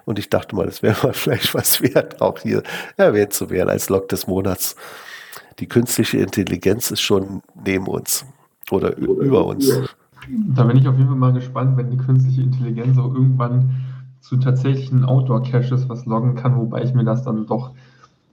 und 0.05 0.19
ich 0.19 0.29
dachte 0.29 0.55
mal, 0.55 0.67
es 0.67 0.83
wäre 0.83 0.95
mal 1.03 1.13
vielleicht 1.13 1.53
was 1.55 1.81
wert, 1.81 2.21
auch 2.21 2.39
hier 2.39 2.63
erwähnt 2.97 3.33
zu 3.33 3.49
werden 3.49 3.69
als 3.69 3.89
Log 3.89 4.07
des 4.09 4.27
Monats. 4.27 4.75
Die 5.59 5.67
künstliche 5.67 6.17
Intelligenz 6.17 6.91
ist 6.91 7.01
schon 7.01 7.41
neben 7.65 7.87
uns 7.87 8.25
oder 8.69 8.95
über 8.97 9.45
uns. 9.45 9.67
Da 10.55 10.63
bin 10.63 10.77
ich 10.77 10.87
auf 10.87 10.95
jeden 10.95 11.07
Fall 11.07 11.17
mal 11.17 11.33
gespannt, 11.33 11.77
wenn 11.77 11.89
die 11.89 11.97
künstliche 11.97 12.41
Intelligenz 12.41 12.97
auch 12.97 13.13
irgendwann 13.13 13.71
zu 14.21 14.37
tatsächlichen 14.37 15.03
Outdoor-Caches 15.03 15.89
was 15.89 16.05
loggen 16.05 16.35
kann, 16.35 16.55
wobei 16.55 16.83
ich 16.83 16.93
mir 16.93 17.03
das 17.03 17.23
dann 17.23 17.47
doch 17.47 17.71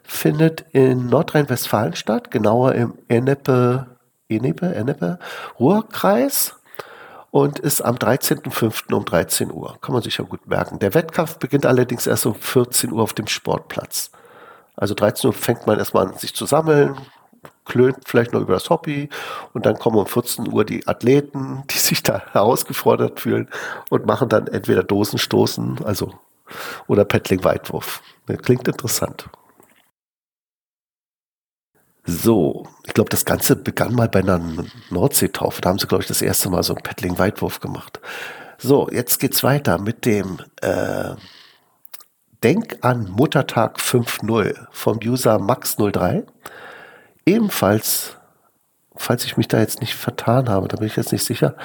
findet 0.02 0.64
in 0.72 1.06
Nordrhein-Westfalen 1.06 1.94
statt, 1.94 2.30
genauer 2.30 2.74
im 2.74 2.94
Ennepe, 3.08 3.86
Ennepe, 4.28 4.74
Ennepe, 4.74 5.18
Ruhrkreis 5.58 6.54
und 7.30 7.58
ist 7.58 7.80
am 7.80 7.96
13.05. 7.96 8.92
um 8.92 9.04
13 9.04 9.50
Uhr. 9.50 9.78
Kann 9.80 9.92
man 9.92 10.02
sich 10.02 10.18
ja 10.18 10.24
gut 10.24 10.46
merken. 10.46 10.78
Der 10.78 10.94
Wettkampf 10.94 11.38
beginnt 11.38 11.66
allerdings 11.66 12.06
erst 12.06 12.26
um 12.26 12.34
14 12.34 12.92
Uhr 12.92 13.02
auf 13.02 13.12
dem 13.12 13.26
Sportplatz. 13.26 14.10
Also 14.76 14.94
13 14.94 15.28
Uhr 15.28 15.34
fängt 15.34 15.66
man 15.66 15.78
erstmal 15.78 16.06
an, 16.06 16.16
sich 16.16 16.34
zu 16.34 16.46
sammeln, 16.46 16.96
klönt 17.64 17.98
vielleicht 18.06 18.32
noch 18.32 18.40
über 18.40 18.54
das 18.54 18.70
Hobby 18.70 19.08
und 19.52 19.66
dann 19.66 19.78
kommen 19.78 19.96
um 19.96 20.06
14 20.06 20.52
Uhr 20.52 20.64
die 20.64 20.86
Athleten, 20.86 21.62
die 21.70 21.78
sich 21.78 22.02
da 22.02 22.22
herausgefordert 22.32 23.20
fühlen 23.20 23.48
und 23.90 24.06
machen 24.06 24.28
dann 24.28 24.46
entweder 24.46 24.82
Dosenstoßen, 24.82 25.84
also 25.84 26.12
oder 26.86 27.04
Paddling 27.04 27.42
Weitwurf. 27.42 28.02
Das 28.26 28.38
klingt 28.38 28.68
interessant. 28.68 29.28
So, 32.06 32.68
ich 32.84 32.92
glaube, 32.92 33.08
das 33.08 33.24
Ganze 33.24 33.56
begann 33.56 33.94
mal 33.94 34.10
bei 34.10 34.18
einer 34.18 34.38
Nordseetaufe. 34.90 35.62
Da 35.62 35.70
haben 35.70 35.78
sie, 35.78 35.86
glaube 35.86 36.02
ich, 36.02 36.08
das 36.08 36.20
erste 36.20 36.50
Mal 36.50 36.62
so 36.62 36.74
einen 36.74 36.82
Paddling 36.82 37.18
Weitwurf 37.18 37.60
gemacht. 37.60 37.98
So, 38.58 38.88
jetzt 38.90 39.20
geht's 39.20 39.42
weiter 39.42 39.78
mit 39.78 40.04
dem 40.04 40.38
äh, 40.60 41.14
Denk 42.42 42.76
an 42.82 43.08
Muttertag 43.10 43.78
5.0 43.78 44.66
vom 44.70 45.00
User 45.02 45.36
Max03 45.36 46.24
ebenfalls, 47.26 48.16
falls 48.96 49.24
ich 49.24 49.36
mich 49.36 49.48
da 49.48 49.60
jetzt 49.60 49.80
nicht 49.80 49.94
vertan 49.94 50.48
habe, 50.48 50.68
da 50.68 50.76
bin 50.76 50.86
ich 50.86 50.96
jetzt 50.96 51.12
nicht 51.12 51.24
sicher. 51.24 51.56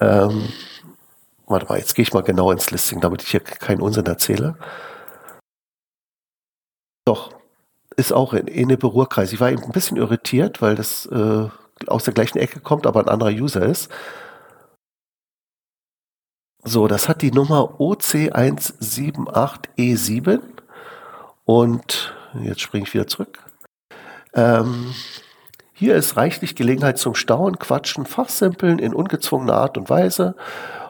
Ähm, 0.00 0.48
warte 1.46 1.66
mal, 1.66 1.78
jetzt 1.78 1.94
gehe 1.94 2.02
ich 2.02 2.12
mal 2.12 2.22
genau 2.22 2.50
ins 2.50 2.70
Listing, 2.70 3.00
damit 3.00 3.22
ich 3.22 3.30
hier 3.30 3.40
keinen 3.40 3.80
Unsinn 3.80 4.06
erzähle. 4.06 4.56
Doch, 7.06 7.32
ist 7.96 8.12
auch 8.12 8.32
in 8.32 8.48
Ennepe 8.48 8.86
Ruhrkreis. 8.86 9.32
Ich 9.32 9.40
war 9.40 9.50
eben 9.50 9.62
ein 9.62 9.72
bisschen 9.72 9.96
irritiert, 9.96 10.62
weil 10.62 10.74
das 10.74 11.06
äh, 11.06 11.48
aus 11.86 12.04
der 12.04 12.14
gleichen 12.14 12.38
Ecke 12.38 12.60
kommt, 12.60 12.86
aber 12.86 13.00
ein 13.00 13.08
anderer 13.08 13.30
User 13.30 13.64
ist. 13.64 13.90
So, 16.66 16.88
das 16.88 17.10
hat 17.10 17.20
die 17.20 17.30
Nummer 17.30 17.78
OC178E7 17.78 20.40
und 21.44 22.14
jetzt 22.40 22.62
springe 22.62 22.86
ich 22.86 22.94
wieder 22.94 23.06
zurück. 23.06 23.43
Ähm, 24.34 24.94
hier 25.72 25.96
ist 25.96 26.16
reichlich 26.16 26.54
Gelegenheit 26.54 26.98
zum 26.98 27.14
Staunen, 27.14 27.58
Quatschen, 27.58 28.06
Fachsimpeln 28.06 28.78
in 28.78 28.94
ungezwungener 28.94 29.54
Art 29.54 29.76
und 29.76 29.90
Weise 29.90 30.36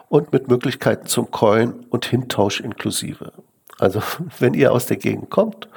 und 0.09 0.31
mit 0.31 0.47
Möglichkeiten 0.47 1.07
zum 1.07 1.31
Coin 1.31 1.85
und 1.89 2.05
Hintausch 2.05 2.59
inklusive. 2.59 3.33
Also, 3.79 4.01
wenn 4.39 4.53
ihr 4.53 4.71
aus 4.71 4.85
der 4.85 4.97
Gegend 4.97 5.29
kommt, 5.29 5.67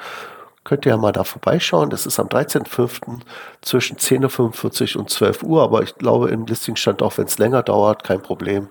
könnt 0.65 0.85
ihr 0.85 0.91
ja 0.91 0.97
mal 0.99 1.13
da 1.13 1.25
vorbeischauen. 1.25 1.89
Das 1.89 2.05
ist 2.05 2.21
am 2.21 2.29
13.05. 2.29 3.21
zwischen 3.63 3.97
10.45 3.97 4.95
Uhr 4.95 5.01
und 5.01 5.11
12 5.11 5.43
Uhr, 5.43 5.63
aber 5.63 5.83
ich 5.83 5.95
glaube, 5.95 6.29
im 6.29 6.45
Listing 6.45 6.77
stand 6.77 7.03
auch, 7.03 7.17
wenn 7.17 7.25
es 7.25 7.39
länger 7.39 7.63
dauert, 7.63 8.05
kein 8.05 8.21
Problem. 8.21 8.69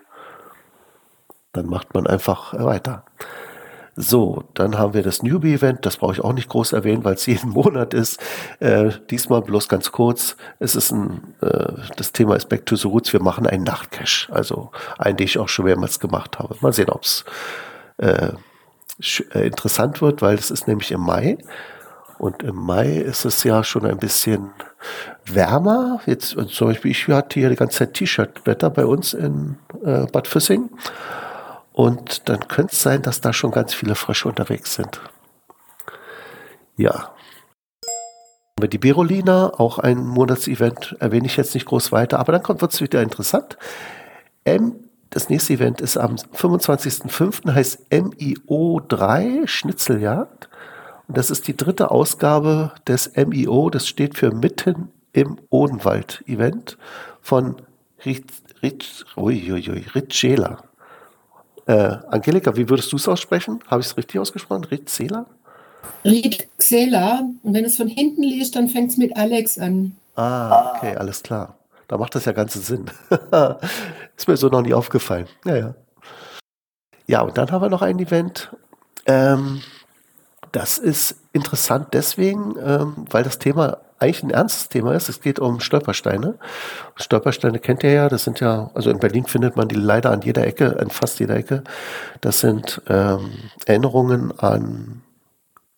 Dann 1.53 1.65
macht 1.65 1.95
man 1.95 2.05
einfach 2.05 2.53
weiter. 2.53 3.06
So, 3.99 4.43
dann 4.53 4.77
haben 4.77 4.93
wir 4.93 5.01
das 5.01 5.23
Newbie-Event. 5.23 5.83
Das 5.83 5.97
brauche 5.97 6.13
ich 6.13 6.23
auch 6.23 6.33
nicht 6.33 6.49
groß 6.49 6.73
erwähnen, 6.73 7.03
weil 7.03 7.15
es 7.15 7.25
jeden 7.25 7.49
Monat 7.53 7.95
ist. 7.95 8.19
Äh, 8.59 8.91
diesmal 9.09 9.41
bloß 9.41 9.67
ganz 9.69 9.91
kurz. 9.91 10.37
Es 10.59 10.75
ist 10.75 10.91
ein, 10.91 11.33
äh, 11.41 11.73
das 11.95 12.11
Thema 12.11 12.35
ist 12.35 12.47
Back 12.47 12.67
to 12.67 12.75
the 12.75 12.87
Roots. 12.87 13.11
Wir 13.11 13.23
machen 13.23 13.47
einen 13.47 13.63
Nachtcache. 13.63 14.31
Also 14.31 14.69
einen, 14.99 15.17
den 15.17 15.25
ich 15.25 15.39
auch 15.39 15.49
schon 15.49 15.65
mehrmals 15.65 15.99
gemacht 15.99 16.37
habe. 16.37 16.55
Mal 16.61 16.73
sehen, 16.73 16.89
ob 16.89 17.03
es 17.05 17.25
äh, 17.97 18.33
äh, 19.33 19.47
interessant 19.47 19.99
wird, 19.99 20.21
weil 20.21 20.35
es 20.35 20.51
ist 20.51 20.67
nämlich 20.67 20.91
im 20.91 21.01
Mai. 21.01 21.39
Und 22.19 22.43
im 22.43 22.55
Mai 22.55 22.97
ist 22.97 23.25
es 23.25 23.43
ja 23.43 23.63
schon 23.63 23.83
ein 23.87 23.97
bisschen 23.97 24.51
wärmer. 25.25 26.01
Jetzt 26.05 26.37
zum 26.49 26.67
Beispiel, 26.67 26.91
ich 26.91 27.07
hatte 27.07 27.39
hier 27.39 27.49
die 27.49 27.55
ganze 27.55 27.79
Zeit 27.79 27.95
T-Shirt-Wetter 27.95 28.69
bei 28.69 28.85
uns 28.85 29.15
in 29.15 29.57
äh, 29.83 30.05
Bad 30.05 30.27
Füssing. 30.27 30.69
Und 31.77 32.27
dann 32.27 32.47
könnte 32.47 32.73
es 32.73 32.81
sein, 32.81 33.03
dass 33.03 33.21
da 33.21 33.33
schon 33.33 33.51
ganz 33.51 33.71
viele 33.71 33.93
Frösche 33.93 34.27
unterwegs 34.27 34.73
sind. 34.73 34.99
Ja. 36.75 37.13
Die 38.59 38.79
Berolina, 38.79 39.53
auch 39.59 39.77
ein 39.77 40.03
Monatsevent, 40.03 40.95
erwähne 40.99 41.27
ich 41.27 41.37
jetzt 41.37 41.53
nicht 41.53 41.67
groß 41.67 41.91
weiter, 41.91 42.17
aber 42.17 42.31
dann 42.31 42.41
kommt 42.41 42.61
wird 42.61 42.73
es 42.73 42.81
wieder 42.81 43.03
interessant. 43.03 43.59
M, 44.43 44.73
das 45.11 45.29
nächste 45.29 45.53
Event 45.53 45.79
ist 45.79 45.97
am 45.97 46.15
25.05. 46.15 47.53
heißt 47.53 47.91
MIO3 47.91 49.47
Schnitzeljagd. 49.47 50.49
Und 51.07 51.15
das 51.15 51.29
ist 51.29 51.47
die 51.47 51.55
dritte 51.55 51.91
Ausgabe 51.91 52.71
des 52.87 53.11
MIO, 53.15 53.69
das 53.69 53.87
steht 53.87 54.17
für 54.17 54.31
Mitten 54.31 54.89
im 55.13 55.37
Odenwald 55.51 56.23
Event 56.25 56.79
von 57.21 57.61
Ritzela. 58.03 60.63
Äh, 61.67 61.97
Angelika, 62.09 62.55
wie 62.55 62.69
würdest 62.69 62.91
du 62.93 62.95
es 62.95 63.07
aussprechen? 63.07 63.59
Habe 63.67 63.81
ich 63.81 63.87
es 63.87 63.97
richtig 63.97 64.19
ausgesprochen? 64.19 64.63
Ritzela? 64.63 65.25
Ritzela. 66.05 67.23
Und 67.43 67.53
wenn 67.53 67.65
es 67.65 67.75
von 67.75 67.87
hinten 67.87 68.23
liest, 68.23 68.55
dann 68.55 68.69
fängt 68.69 68.91
es 68.91 68.97
mit 68.97 69.15
Alex 69.17 69.59
an. 69.59 69.95
Ah, 70.15 70.73
okay, 70.75 70.95
alles 70.95 71.21
klar. 71.21 71.57
Da 71.89 71.97
macht 71.97 72.15
das 72.15 72.25
ja 72.25 72.31
ganzen 72.31 72.61
Sinn. 72.61 72.85
ist 74.17 74.27
mir 74.27 74.37
so 74.37 74.47
noch 74.47 74.61
nie 74.61 74.73
aufgefallen. 74.73 75.27
Ja, 75.45 75.55
ja. 75.57 75.75
Ja, 77.05 77.21
und 77.21 77.37
dann 77.37 77.51
haben 77.51 77.61
wir 77.61 77.69
noch 77.69 77.81
ein 77.81 77.99
Event. 77.99 78.51
Ähm, 79.05 79.61
das 80.53 80.77
ist 80.77 81.17
interessant 81.33 81.89
deswegen, 81.93 82.55
ähm, 82.61 83.05
weil 83.09 83.23
das 83.23 83.39
Thema 83.39 83.77
eigentlich 83.99 84.23
ein 84.23 84.29
ernstes 84.29 84.69
Thema 84.69 84.93
ist. 84.93 85.09
Es 85.09 85.21
geht 85.21 85.39
um 85.39 85.59
Stolpersteine. 85.59 86.35
Stolpersteine 86.95 87.59
kennt 87.59 87.83
ihr 87.83 87.91
ja. 87.91 88.09
Das 88.09 88.23
sind 88.23 88.39
ja, 88.39 88.69
also 88.73 88.89
in 88.89 88.99
Berlin 88.99 89.25
findet 89.25 89.55
man 89.55 89.67
die 89.67 89.75
leider 89.75 90.11
an 90.11 90.21
jeder 90.21 90.45
Ecke, 90.45 90.79
an 90.79 90.89
fast 90.89 91.19
jeder 91.19 91.35
Ecke. 91.35 91.63
Das 92.21 92.39
sind 92.39 92.81
ähm, 92.87 93.31
Erinnerungen 93.65 94.37
an 94.39 95.01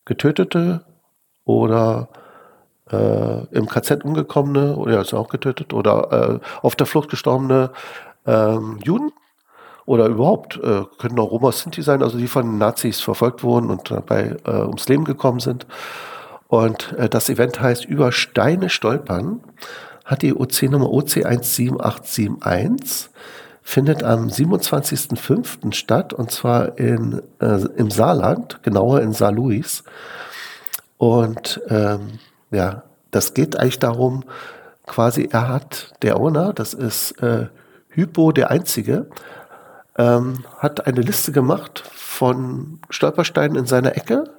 Getötete 0.06 0.84
oder 1.46 2.10
äh, 2.92 3.46
im 3.56 3.68
KZ 3.68 4.04
umgekommene, 4.04 4.76
oder 4.76 4.94
ja, 4.94 5.02
ist 5.02 5.14
auch 5.14 5.30
getötet, 5.30 5.74
oder 5.74 6.40
äh, 6.42 6.66
auf 6.66 6.76
der 6.76 6.88
Flucht 6.88 7.10
gestorbene 7.10 7.72
ähm, 8.26 8.80
Juden 8.84 9.12
oder 9.86 10.08
überhaupt, 10.08 10.58
äh, 10.58 10.84
können 11.00 11.20
auch 11.20 11.32
Roma 11.32 11.52
Sinti 11.52 11.82
sein, 11.82 12.04
also 12.04 12.18
die 12.18 12.28
von 12.28 12.58
Nazis 12.58 13.02
verfolgt 13.02 13.44
wurden 13.44 13.70
und 13.70 13.90
dabei 13.90 14.38
äh, 14.46 14.52
ums 14.62 14.88
Leben 14.88 15.04
gekommen 15.04 15.40
sind. 15.40 15.66
Und 16.50 16.92
äh, 16.98 17.08
das 17.08 17.30
Event 17.30 17.62
heißt 17.62 17.86
Über 17.86 18.12
Steine 18.12 18.68
stolpern, 18.70 19.40
hat 20.04 20.24
die 20.24 20.34
OC-Nummer 20.34 20.88
OC17871, 20.88 23.10
findet 23.62 24.04
am 24.04 24.28
27.05. 24.28 25.74
statt 25.74 26.12
und 26.12 26.32
zwar 26.32 26.80
in, 26.80 27.22
äh, 27.40 27.60
im 27.78 27.92
Saarland, 27.92 28.64
genauer 28.64 29.02
in 29.02 29.14
Saarlouis. 29.14 29.84
Und 30.98 31.62
ähm, 31.70 32.18
ja, 32.50 32.82
das 33.12 33.36
geht 33.36 33.56
eigentlich 33.56 33.78
darum, 33.78 34.24
quasi 34.88 35.30
er 35.32 35.50
hat, 35.50 35.94
der 36.02 36.20
Owner, 36.20 36.52
das 36.52 36.74
ist 36.74 37.12
äh, 37.22 37.46
Hypo 37.90 38.32
der 38.32 38.50
Einzige, 38.50 39.06
ähm, 40.00 40.46
hat 40.58 40.88
eine 40.88 41.02
Liste 41.02 41.32
gemacht 41.32 41.84
von 41.94 42.80
Stolpersteinen 42.90 43.56
in 43.56 43.68
seiner 43.68 43.96
Ecke 43.96 44.32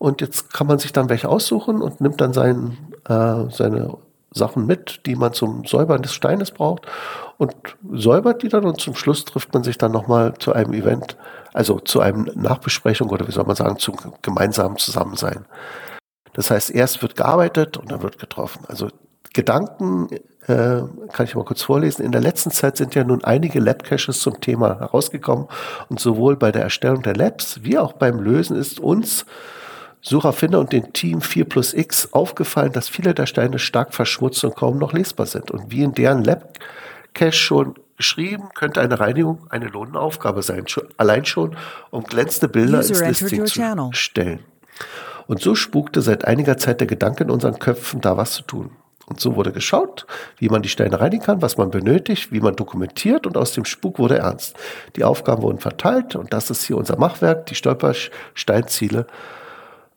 und 0.00 0.22
jetzt 0.22 0.50
kann 0.54 0.66
man 0.66 0.78
sich 0.78 0.92
dann 0.92 1.10
welche 1.10 1.28
aussuchen 1.28 1.82
und 1.82 2.00
nimmt 2.00 2.22
dann 2.22 2.32
sein, 2.32 2.78
äh, 3.06 3.50
seine 3.50 3.98
Sachen 4.30 4.64
mit, 4.64 5.04
die 5.04 5.14
man 5.14 5.34
zum 5.34 5.66
Säubern 5.66 6.00
des 6.00 6.14
Steines 6.14 6.52
braucht 6.52 6.86
und 7.36 7.54
säubert 7.92 8.42
die 8.42 8.48
dann 8.48 8.64
und 8.64 8.80
zum 8.80 8.94
Schluss 8.94 9.26
trifft 9.26 9.52
man 9.52 9.62
sich 9.62 9.76
dann 9.76 9.92
nochmal 9.92 10.32
zu 10.38 10.54
einem 10.54 10.72
Event, 10.72 11.18
also 11.52 11.78
zu 11.80 12.00
einem 12.00 12.30
Nachbesprechung 12.34 13.10
oder 13.10 13.28
wie 13.28 13.32
soll 13.32 13.44
man 13.44 13.56
sagen, 13.56 13.78
zum 13.78 13.96
gemeinsamen 14.22 14.78
Zusammensein. 14.78 15.44
Das 16.32 16.50
heißt, 16.50 16.70
erst 16.70 17.02
wird 17.02 17.14
gearbeitet 17.14 17.76
und 17.76 17.92
dann 17.92 18.02
wird 18.02 18.18
getroffen. 18.18 18.64
Also 18.68 18.88
Gedanken 19.34 20.08
äh, 20.46 20.80
kann 21.12 21.26
ich 21.26 21.34
mal 21.34 21.44
kurz 21.44 21.60
vorlesen. 21.60 22.06
In 22.06 22.12
der 22.12 22.22
letzten 22.22 22.52
Zeit 22.52 22.78
sind 22.78 22.94
ja 22.94 23.04
nun 23.04 23.22
einige 23.22 23.60
Lab-Caches 23.60 24.20
zum 24.20 24.40
Thema 24.40 24.78
herausgekommen 24.78 25.46
und 25.90 26.00
sowohl 26.00 26.36
bei 26.36 26.52
der 26.52 26.62
Erstellung 26.62 27.02
der 27.02 27.16
Labs 27.16 27.62
wie 27.64 27.76
auch 27.76 27.92
beim 27.92 28.18
Lösen 28.18 28.56
ist 28.56 28.80
uns 28.80 29.26
Sucherfinder 30.02 30.60
und 30.60 30.72
dem 30.72 30.92
Team 30.92 31.20
4 31.20 31.44
plus 31.44 31.74
X 31.74 32.08
aufgefallen, 32.12 32.72
dass 32.72 32.88
viele 32.88 33.14
der 33.14 33.26
Steine 33.26 33.58
stark 33.58 33.94
verschmutzt 33.94 34.42
und 34.44 34.56
kaum 34.56 34.78
noch 34.78 34.92
lesbar 34.92 35.26
sind. 35.26 35.50
Und 35.50 35.70
wie 35.70 35.82
in 35.82 35.92
deren 35.92 36.24
Lab-Cache 36.24 37.32
schon 37.32 37.74
geschrieben, 37.96 38.48
könnte 38.54 38.80
eine 38.80 38.98
Reinigung 38.98 39.46
eine 39.50 39.66
lohnende 39.66 40.00
Aufgabe 40.00 40.42
sein. 40.42 40.66
Schon, 40.68 40.84
allein 40.96 41.26
schon, 41.26 41.56
um 41.90 42.02
glänzende 42.04 42.48
Bilder 42.48 42.78
User 42.78 43.04
ins 43.04 43.20
Listing 43.20 43.46
zu 43.46 43.54
channel. 43.54 43.90
stellen. 43.92 44.40
Und 45.26 45.40
so 45.40 45.54
spukte 45.54 46.00
seit 46.00 46.24
einiger 46.24 46.56
Zeit 46.56 46.80
der 46.80 46.86
Gedanke 46.86 47.24
in 47.24 47.30
unseren 47.30 47.58
Köpfen, 47.58 48.00
da 48.00 48.16
was 48.16 48.32
zu 48.32 48.42
tun. 48.42 48.70
Und 49.06 49.20
so 49.20 49.36
wurde 49.36 49.52
geschaut, 49.52 50.06
wie 50.38 50.48
man 50.48 50.62
die 50.62 50.68
Steine 50.68 51.00
reinigen 51.00 51.24
kann, 51.24 51.42
was 51.42 51.56
man 51.56 51.70
benötigt, 51.70 52.32
wie 52.32 52.40
man 52.40 52.56
dokumentiert 52.56 53.26
und 53.26 53.36
aus 53.36 53.52
dem 53.52 53.64
Spuk 53.64 53.98
wurde 53.98 54.18
ernst. 54.18 54.56
Die 54.96 55.04
Aufgaben 55.04 55.42
wurden 55.42 55.58
verteilt 55.58 56.16
und 56.16 56.32
das 56.32 56.48
ist 56.48 56.64
hier 56.64 56.76
unser 56.76 56.96
Machwerk, 56.96 57.46
die 57.46 57.56
Stolpersteinziele 57.56 59.06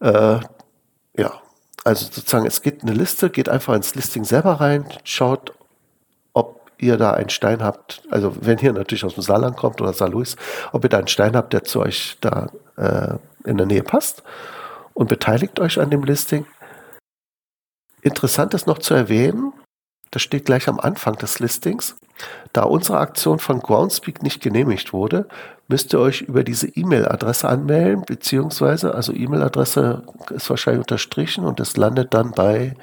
äh, 0.03 0.39
ja, 1.17 1.41
also 1.83 2.05
sozusagen, 2.05 2.45
es 2.45 2.61
gibt 2.61 2.83
eine 2.83 2.93
Liste, 2.93 3.29
geht 3.29 3.49
einfach 3.49 3.73
ins 3.73 3.95
Listing 3.95 4.23
selber 4.25 4.53
rein, 4.53 4.85
schaut, 5.03 5.53
ob 6.33 6.71
ihr 6.77 6.97
da 6.97 7.11
einen 7.11 7.29
Stein 7.29 7.63
habt, 7.63 8.03
also 8.09 8.35
wenn 8.41 8.59
ihr 8.59 8.73
natürlich 8.73 9.05
aus 9.05 9.15
dem 9.15 9.23
Saarland 9.23 9.57
kommt 9.57 9.81
oder 9.81 9.93
Saarlouis, 9.93 10.35
ob 10.71 10.83
ihr 10.83 10.89
da 10.89 10.97
einen 10.97 11.07
Stein 11.07 11.35
habt, 11.35 11.53
der 11.53 11.63
zu 11.63 11.81
euch 11.81 12.17
da 12.21 12.49
äh, 12.77 13.15
in 13.45 13.57
der 13.57 13.65
Nähe 13.65 13.83
passt 13.83 14.23
und 14.93 15.07
beteiligt 15.07 15.59
euch 15.59 15.79
an 15.79 15.89
dem 15.89 16.03
Listing. 16.03 16.45
Interessant 18.01 18.53
ist 18.53 18.67
noch 18.67 18.79
zu 18.79 18.93
erwähnen, 18.93 19.53
das 20.11 20.21
steht 20.21 20.45
gleich 20.45 20.67
am 20.67 20.79
Anfang 20.79 21.15
des 21.15 21.39
Listings. 21.39 21.95
Da 22.53 22.63
unsere 22.63 22.99
Aktion 22.99 23.39
von 23.39 23.59
Groundspeak 23.59 24.21
nicht 24.21 24.41
genehmigt 24.41 24.93
wurde, 24.93 25.27
müsst 25.67 25.93
ihr 25.93 25.99
euch 25.99 26.21
über 26.21 26.43
diese 26.43 26.67
E-Mail-Adresse 26.67 27.47
anmelden, 27.47 28.03
beziehungsweise, 28.05 28.93
also 28.93 29.13
E-Mail-Adresse 29.13 30.03
ist 30.29 30.49
wahrscheinlich 30.49 30.81
unterstrichen 30.81 31.45
und 31.45 31.59
es 31.59 31.77
landet 31.77 32.13
dann 32.13 32.31
bei 32.31 32.75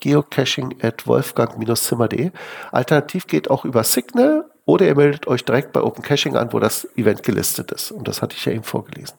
geocaching 0.00 0.76
at 0.82 1.06
wolfgang-zimmer.de. 1.06 2.30
Alternativ 2.70 3.26
geht 3.26 3.50
auch 3.50 3.64
über 3.64 3.82
Signal 3.82 4.44
oder 4.64 4.86
ihr 4.86 4.94
meldet 4.94 5.26
euch 5.26 5.44
direkt 5.44 5.72
bei 5.72 5.82
Open 5.82 6.04
Caching 6.04 6.36
an, 6.36 6.52
wo 6.52 6.60
das 6.60 6.86
Event 6.96 7.22
gelistet 7.22 7.72
ist. 7.72 7.90
Und 7.90 8.06
das 8.06 8.22
hatte 8.22 8.36
ich 8.36 8.44
ja 8.44 8.52
eben 8.52 8.64
vorgelesen. 8.64 9.16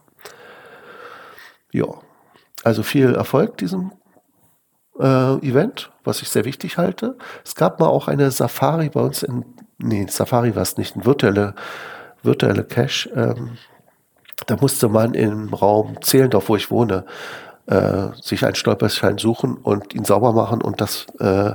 Ja, 1.72 1.88
also 2.64 2.84
viel 2.84 3.16
Erfolg 3.16 3.58
diesem 3.58 3.92
Event, 5.06 5.92
was 6.04 6.22
ich 6.22 6.30
sehr 6.30 6.46
wichtig 6.46 6.78
halte. 6.78 7.18
Es 7.46 7.56
gab 7.56 7.80
mal 7.80 7.88
auch 7.88 8.08
eine 8.08 8.32
Safari 8.32 8.90
bei 8.90 9.02
uns 9.02 9.24
in, 9.24 9.46
nee, 9.78 10.06
Safari 10.10 10.56
war 10.56 10.64
es 10.64 10.78
nicht, 10.78 10.96
ein 10.96 11.06
virtuelle, 11.06 11.56
virtuelle 12.22 12.64
Cache. 12.64 13.10
Ähm, 13.16 13.58
da 14.46 14.56
musste 14.58 14.90
man 14.90 15.14
im 15.14 15.54
Raum 15.54 16.02
Zehlendorf, 16.02 16.50
wo 16.50 16.56
ich 16.56 16.72
wohne, 16.72 17.06
äh, 17.68 18.08
sich 18.22 18.46
einen 18.46 18.56
Stolperstein 18.56 19.18
suchen 19.18 19.56
und 19.58 19.94
ihn 19.94 20.06
sauber 20.06 20.34
machen 20.34 20.62
und 20.62 20.82
das 20.82 21.06
äh, 21.20 21.54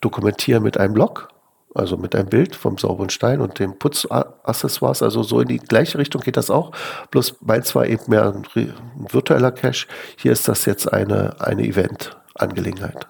dokumentieren 0.00 0.62
mit 0.62 0.78
einem 0.78 0.94
Log, 0.94 1.28
also 1.74 1.96
mit 1.96 2.14
einem 2.14 2.28
Bild 2.28 2.54
vom 2.54 2.78
sauberen 2.78 3.10
Stein 3.10 3.40
und 3.40 3.58
den 3.58 3.78
Putzaccessoires. 3.78 5.02
Also 5.02 5.22
so 5.22 5.40
in 5.40 5.48
die 5.48 5.58
gleiche 5.58 5.98
Richtung 5.98 6.22
geht 6.22 6.36
das 6.36 6.50
auch. 6.50 6.72
Bloß 7.10 7.36
meins 7.42 7.74
war 7.74 7.86
eben 7.86 8.04
mehr 8.08 8.32
ein, 8.32 8.44
ein 8.54 9.06
virtueller 9.10 9.52
Cache. 9.52 9.86
Hier 10.16 10.32
ist 10.32 10.48
das 10.48 10.64
jetzt 10.64 10.92
eine, 10.92 11.36
eine 11.40 11.64
Event. 11.64 12.16
Angelegenheit. 12.34 13.06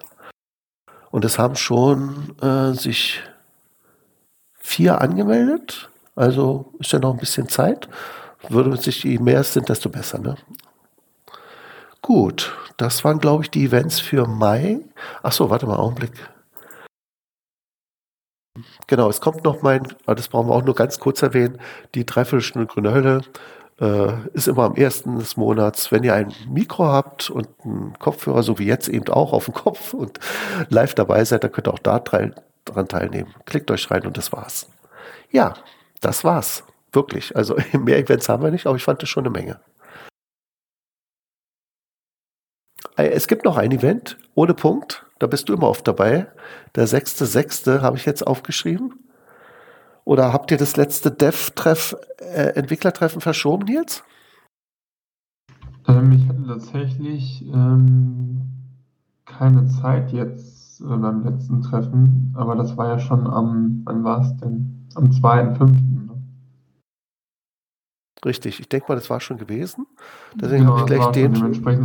Und 1.11 1.25
es 1.25 1.37
haben 1.37 1.55
schon 1.55 2.35
äh, 2.41 2.73
sich 2.73 3.21
vier 4.59 5.01
angemeldet. 5.01 5.89
Also 6.15 6.73
ist 6.79 6.91
ja 6.91 6.99
noch 6.99 7.13
ein 7.13 7.19
bisschen 7.19 7.49
Zeit. 7.49 7.87
Würde 8.49 8.75
sich, 8.77 9.03
je 9.03 9.19
mehr 9.19 9.41
es 9.41 9.53
sind, 9.53 9.69
desto 9.69 9.89
besser. 9.89 10.19
Ne? 10.19 10.35
Gut, 12.01 12.51
das 12.77 13.03
waren, 13.03 13.19
glaube 13.19 13.43
ich, 13.43 13.51
die 13.51 13.65
Events 13.65 13.99
für 13.99 14.27
Mai. 14.27 14.79
Ach 15.21 15.31
so, 15.31 15.49
warte 15.49 15.65
mal, 15.65 15.77
Augenblick. 15.77 16.11
Genau, 18.87 19.09
es 19.09 19.21
kommt 19.21 19.43
noch 19.43 19.61
mein, 19.61 19.87
ah, 20.05 20.13
das 20.13 20.27
brauchen 20.27 20.49
wir 20.49 20.55
auch 20.55 20.63
nur 20.63 20.75
ganz 20.75 20.99
kurz 20.99 21.21
erwähnen, 21.21 21.59
die 21.95 22.05
Dreiviertelstunde 22.05 22.67
Grüne 22.67 22.93
Hölle 22.93 23.21
äh, 23.79 24.27
ist 24.33 24.47
immer 24.47 24.63
am 24.63 24.75
ersten 24.75 25.17
des 25.17 25.37
Monats. 25.37 25.91
Wenn 25.91 26.03
ihr 26.03 26.13
ein 26.13 26.33
Mikro 26.47 26.85
habt 26.85 27.29
und 27.29 27.47
einen 27.63 27.97
Kopfhörer, 27.99 28.43
so 28.43 28.59
wie 28.59 28.65
jetzt 28.65 28.87
eben 28.87 29.07
auch 29.09 29.33
auf 29.33 29.45
dem 29.45 29.53
Kopf 29.53 29.93
und 29.93 30.19
live 30.69 30.95
dabei 30.95 31.23
seid, 31.25 31.43
dann 31.43 31.51
könnt 31.51 31.67
ihr 31.67 31.73
auch 31.73 31.79
da 31.79 31.99
dran 31.99 32.33
teilnehmen. 32.87 33.33
Klickt 33.45 33.71
euch 33.71 33.89
rein 33.91 34.05
und 34.05 34.17
das 34.17 34.31
war's. 34.31 34.69
Ja, 35.31 35.55
das 36.01 36.23
war's. 36.23 36.63
Wirklich. 36.91 37.35
Also 37.35 37.57
mehr 37.73 37.97
Events 37.97 38.29
haben 38.29 38.43
wir 38.43 38.51
nicht, 38.51 38.67
aber 38.67 38.75
ich 38.75 38.83
fand 38.83 39.01
es 39.03 39.09
schon 39.09 39.25
eine 39.25 39.31
Menge. 39.31 39.59
Äh, 42.97 43.09
es 43.09 43.27
gibt 43.27 43.45
noch 43.45 43.57
ein 43.57 43.71
Event 43.71 44.17
ohne 44.35 44.53
Punkt. 44.53 45.05
Da 45.19 45.27
bist 45.27 45.49
du 45.49 45.53
immer 45.53 45.69
oft 45.69 45.87
dabei. 45.87 46.27
Der 46.75 46.87
6.6. 46.87 47.81
habe 47.81 47.97
ich 47.97 48.05
jetzt 48.05 48.25
aufgeschrieben. 48.25 49.02
Oder 50.05 50.33
habt 50.33 50.51
ihr 50.51 50.57
das 50.57 50.75
letzte 50.75 51.11
Dev-Treff, 51.11 51.95
äh, 52.17 52.55
Entwicklertreffen 52.55 53.21
verschoben, 53.21 53.65
Nils? 53.65 54.03
Ähm, 55.87 56.11
ich 56.11 56.27
hatte 56.27 56.45
tatsächlich 56.45 57.45
ähm, 57.53 58.41
keine 59.25 59.67
Zeit 59.67 60.11
jetzt 60.11 60.81
äh, 60.81 60.85
beim 60.85 61.23
letzten 61.23 61.61
Treffen, 61.61 62.33
aber 62.37 62.55
das 62.55 62.75
war 62.77 62.87
ja 62.87 62.99
schon 62.99 63.27
am, 63.27 63.81
wann 63.85 64.03
war 64.03 64.21
es 64.21 64.35
denn? 64.37 64.83
am 64.95 65.05
2.5. 65.05 65.93
Richtig, 68.25 68.59
ich 68.59 68.69
denke 68.69 68.85
mal, 68.87 68.95
das 68.95 69.09
war 69.09 69.19
schon 69.19 69.37
gewesen. 69.37 69.85
Deswegen 70.35 70.67
habe 70.67 70.79
ich 70.79 70.85
gleich 70.85 71.05
den. 71.07 71.33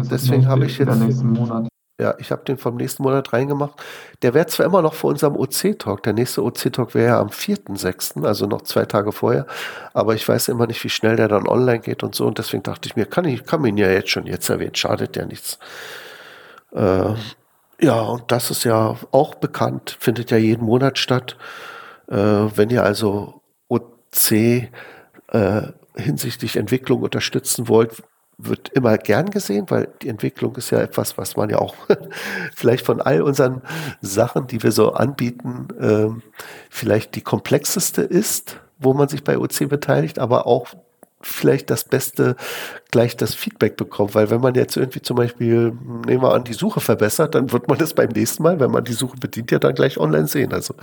Deswegen 0.08 0.46
habe 0.46 0.66
ich 0.66 0.78
jetzt. 0.78 0.96
Nächsten 0.96 1.32
Monat. 1.32 1.68
Ja, 2.01 2.14
ich 2.18 2.30
habe 2.30 2.44
den 2.44 2.59
vom 2.59 2.76
nächsten 2.76 3.03
Monat 3.03 3.32
reingemacht. 3.32 3.72
Der 4.22 4.32
wäre 4.32 4.46
zwar 4.46 4.66
immer 4.66 4.82
noch 4.82 4.94
vor 4.94 5.11
unserem 5.11 5.34
OC-Talk. 5.34 6.05
Der 6.05 6.12
nächste 6.12 6.44
OC-Talk 6.44 6.94
wäre 6.94 7.09
ja 7.09 7.20
am 7.20 7.28
4.6., 7.28 8.24
also 8.24 8.46
noch 8.46 8.62
zwei 8.62 8.84
Tage 8.84 9.11
vorher. 9.11 9.46
Aber 9.94 10.14
ich 10.14 10.28
weiß 10.28 10.46
immer 10.46 10.68
nicht, 10.68 10.82
wie 10.84 10.90
schnell 10.90 11.16
der 11.16 11.26
dann 11.26 11.49
online 11.49 11.80
geht 11.80 12.05
und 12.05 12.14
so. 12.14 12.24
Und 12.26 12.38
deswegen 12.38 12.62
dachte 12.62 12.88
ich 12.88 12.94
mir, 12.94 13.07
kann 13.07 13.24
ich 13.24 13.44
kann 13.44 13.64
ihn 13.64 13.76
ja 13.76 13.90
jetzt 13.90 14.11
schon 14.11 14.26
jetzt 14.26 14.49
erwähnen. 14.49 14.76
Schadet 14.76 15.16
ja 15.16 15.26
nichts. 15.26 15.59
Äh, 16.72 17.14
ja, 17.80 18.01
und 18.01 18.30
das 18.30 18.53
ist 18.53 18.62
ja 18.62 18.96
auch 19.11 19.34
bekannt, 19.34 19.96
findet 19.99 20.30
ja 20.30 20.36
jeden 20.36 20.64
Monat 20.64 20.99
statt. 20.99 21.36
Äh, 22.09 22.14
wenn 22.16 22.70
ihr 22.70 22.84
also 22.84 23.42
OC 23.68 24.32
äh, 24.32 25.62
hinsichtlich 25.96 26.57
Entwicklung 26.57 27.03
unterstützen 27.03 27.68
wollt, 27.68 28.03
wird 28.39 28.68
immer 28.70 28.97
gern 28.99 29.30
gesehen, 29.30 29.66
weil 29.68 29.89
die 30.01 30.09
Entwicklung 30.09 30.55
ist 30.57 30.70
ja 30.70 30.80
etwas, 30.80 31.18
was 31.18 31.36
man 31.36 31.51
ja 31.51 31.59
auch 31.59 31.74
vielleicht 32.55 32.86
von 32.86 33.01
all 33.01 33.22
unseren 33.22 33.62
Sachen, 34.01 34.47
die 34.47 34.62
wir 34.62 34.70
so 34.70 34.93
anbieten, 34.93 35.68
ähm, 35.80 36.22
vielleicht 36.70 37.16
die 37.16 37.20
komplexeste 37.20 38.03
ist, 38.03 38.61
wo 38.78 38.95
man 38.95 39.09
sich 39.09 39.24
bei 39.24 39.39
OC 39.39 39.68
beteiligt, 39.68 40.20
aber 40.20 40.47
auch 40.47 40.68
vielleicht 41.20 41.68
das 41.70 41.82
Beste 41.82 42.36
gleich 42.93 43.16
das 43.16 43.34
Feedback 43.34 43.76
bekommt, 43.76 44.14
weil 44.14 44.30
wenn 44.30 44.41
man 44.41 44.55
jetzt 44.55 44.76
irgendwie 44.76 45.03
zum 45.03 45.16
Beispiel, 45.16 45.72
nehmen 46.07 46.22
wir 46.22 46.32
an, 46.32 46.45
die 46.45 46.53
Suche 46.53 46.80
verbessert, 46.80 47.34
dann 47.34 47.51
wird 47.51 47.66
man 47.66 47.76
das 47.76 47.93
beim 47.93 48.11
nächsten 48.11 48.45
Mal, 48.45 48.61
wenn 48.61 48.70
man 48.70 48.84
die 48.84 48.93
Suche 48.93 49.16
bedient, 49.16 49.51
ja 49.51 49.59
dann 49.59 49.74
gleich 49.74 49.99
online 49.99 50.28
sehen. 50.28 50.53
Also 50.53 50.74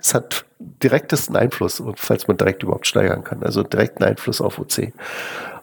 es 0.00 0.14
hat 0.14 0.46
direktesten 0.58 1.36
Einfluss, 1.36 1.82
falls 1.96 2.26
man 2.26 2.38
direkt 2.38 2.62
überhaupt 2.62 2.86
steigern 2.86 3.22
kann, 3.22 3.42
also 3.42 3.62
direkten 3.62 4.02
Einfluss 4.02 4.40
auf 4.40 4.58
OC. 4.58 4.92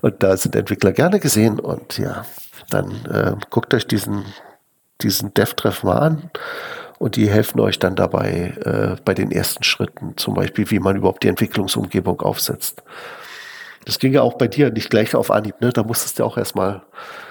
Und 0.02 0.24
da 0.24 0.38
sind 0.38 0.56
Entwickler 0.56 0.91
gerne 0.91 1.20
gesehen 1.20 1.60
und 1.60 1.97
ja, 1.97 2.26
dann 2.70 2.91
äh, 3.06 3.36
guckt 3.50 3.74
euch 3.74 3.88
diesen, 3.88 4.26
diesen 5.02 5.34
Dev-Treff 5.34 5.84
mal 5.84 5.97
an 5.97 6.32
und 7.00 7.16
die 7.16 7.30
helfen 7.30 7.60
euch 7.60 7.80
dann 7.80 7.95
dabei 7.95 8.54
äh, 8.64 9.02
bei 9.04 9.14
den 9.14 9.32
ersten 9.32 9.64
Schritten, 9.64 10.16
zum 10.18 10.36
Beispiel, 10.36 10.70
wie 10.72 10.80
man 10.80 10.95
überhaupt 10.95 11.24
die 11.24 11.28
Entwicklungsumgebung 11.28 12.22
aufsetzt. 12.22 12.84
Das 13.86 14.00
ging 14.00 14.14
ja 14.14 14.22
auch 14.22 14.38
bei 14.38 14.47
dir 14.47 14.72
nicht 14.72 14.89
gleich 14.89 15.16
auf 15.16 15.32
Anhieb, 15.32 15.60
ne? 15.62 15.72
Da 15.72 15.84
musstest 15.84 16.20
du 16.20 16.26
auch 16.26 16.38
erstmal 16.38 16.84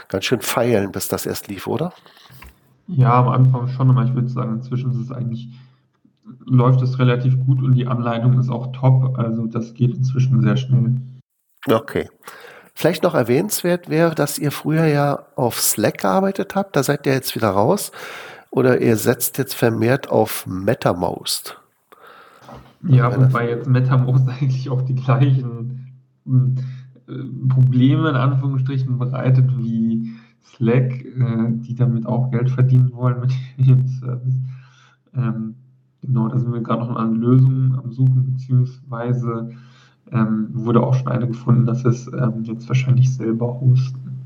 ganz 0.08 0.24
schön 0.24 0.40
feilen, 0.40 0.92
bis 0.92 1.08
das 1.08 1.26
erst 1.26 1.48
lief, 1.48 1.66
oder? 1.66 1.92
Ja, 2.88 3.20
am 3.20 3.28
Anfang 3.28 3.68
schon, 3.68 3.90
aber 3.90 4.04
ich 4.04 4.14
würde 4.14 4.28
sagen, 4.28 4.54
inzwischen 4.54 4.90
ist 4.90 4.96
es 4.96 5.12
eigentlich, 5.12 5.48
läuft 6.46 6.80
es 6.82 6.98
relativ 6.98 7.38
gut 7.44 7.62
und 7.62 7.74
die 7.74 7.86
Anleitung 7.86 8.38
ist 8.40 8.48
auch 8.48 8.72
top. 8.72 9.18
Also 9.18 9.46
das 9.46 9.74
geht 9.74 9.94
inzwischen 9.94 10.40
sehr 10.40 10.56
schnell. 10.56 10.96
Okay. 11.68 12.08
Vielleicht 12.78 13.02
noch 13.02 13.14
erwähnenswert 13.16 13.88
wäre, 13.88 14.14
dass 14.14 14.38
ihr 14.38 14.52
früher 14.52 14.86
ja 14.86 15.24
auf 15.34 15.60
Slack 15.60 15.98
gearbeitet 15.98 16.54
habt. 16.54 16.76
Da 16.76 16.84
seid 16.84 17.06
ihr 17.06 17.12
jetzt 17.12 17.34
wieder 17.34 17.48
raus. 17.48 17.90
Oder 18.52 18.80
ihr 18.80 18.96
setzt 18.96 19.36
jetzt 19.38 19.54
vermehrt 19.54 20.08
auf 20.10 20.46
MetaMost. 20.46 21.60
Ja, 22.84 23.12
wobei 23.20 23.48
jetzt 23.48 23.66
MetaMost 23.66 24.28
eigentlich 24.40 24.70
auch 24.70 24.82
die 24.82 24.94
gleichen 24.94 25.88
äh, 26.28 27.12
Probleme 27.48 28.10
in 28.10 28.14
Anführungsstrichen 28.14 28.96
bereitet 28.96 29.50
wie 29.58 30.12
Slack, 30.44 31.04
äh, 31.04 31.50
die 31.50 31.74
damit 31.74 32.06
auch 32.06 32.30
Geld 32.30 32.48
verdienen 32.48 32.92
wollen 32.92 33.18
mit 33.18 33.32
ihrem 33.56 33.88
Service. 33.88 34.36
Ähm, 35.16 35.56
genau, 36.00 36.28
da 36.28 36.38
sind 36.38 36.52
wir 36.52 36.60
gerade 36.60 36.86
noch 36.86 36.94
an 36.94 37.16
Lösungen 37.16 37.76
am 37.76 37.90
Suchen, 37.90 38.34
beziehungsweise 38.34 39.50
ähm, 40.12 40.48
wurde 40.52 40.82
auch 40.82 40.94
schon 40.94 41.08
eine 41.08 41.26
gefunden, 41.26 41.66
dass 41.66 41.84
es 41.84 42.06
ähm, 42.08 42.44
jetzt 42.44 42.68
wahrscheinlich 42.68 43.14
selber 43.14 43.60
hosten. 43.60 44.24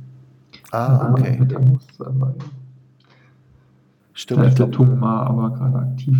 Ah, 0.70 1.10
okay. 1.10 1.36
Mit 1.38 1.50
der 1.50 1.58
Host-Server. 1.58 2.34
Stimmt. 4.14 4.40
Da 4.40 4.46
ist 4.46 4.58
der 4.58 4.70
Tungma 4.70 5.26
aber 5.26 5.50
gerade 5.50 5.78
aktiv. 5.78 6.16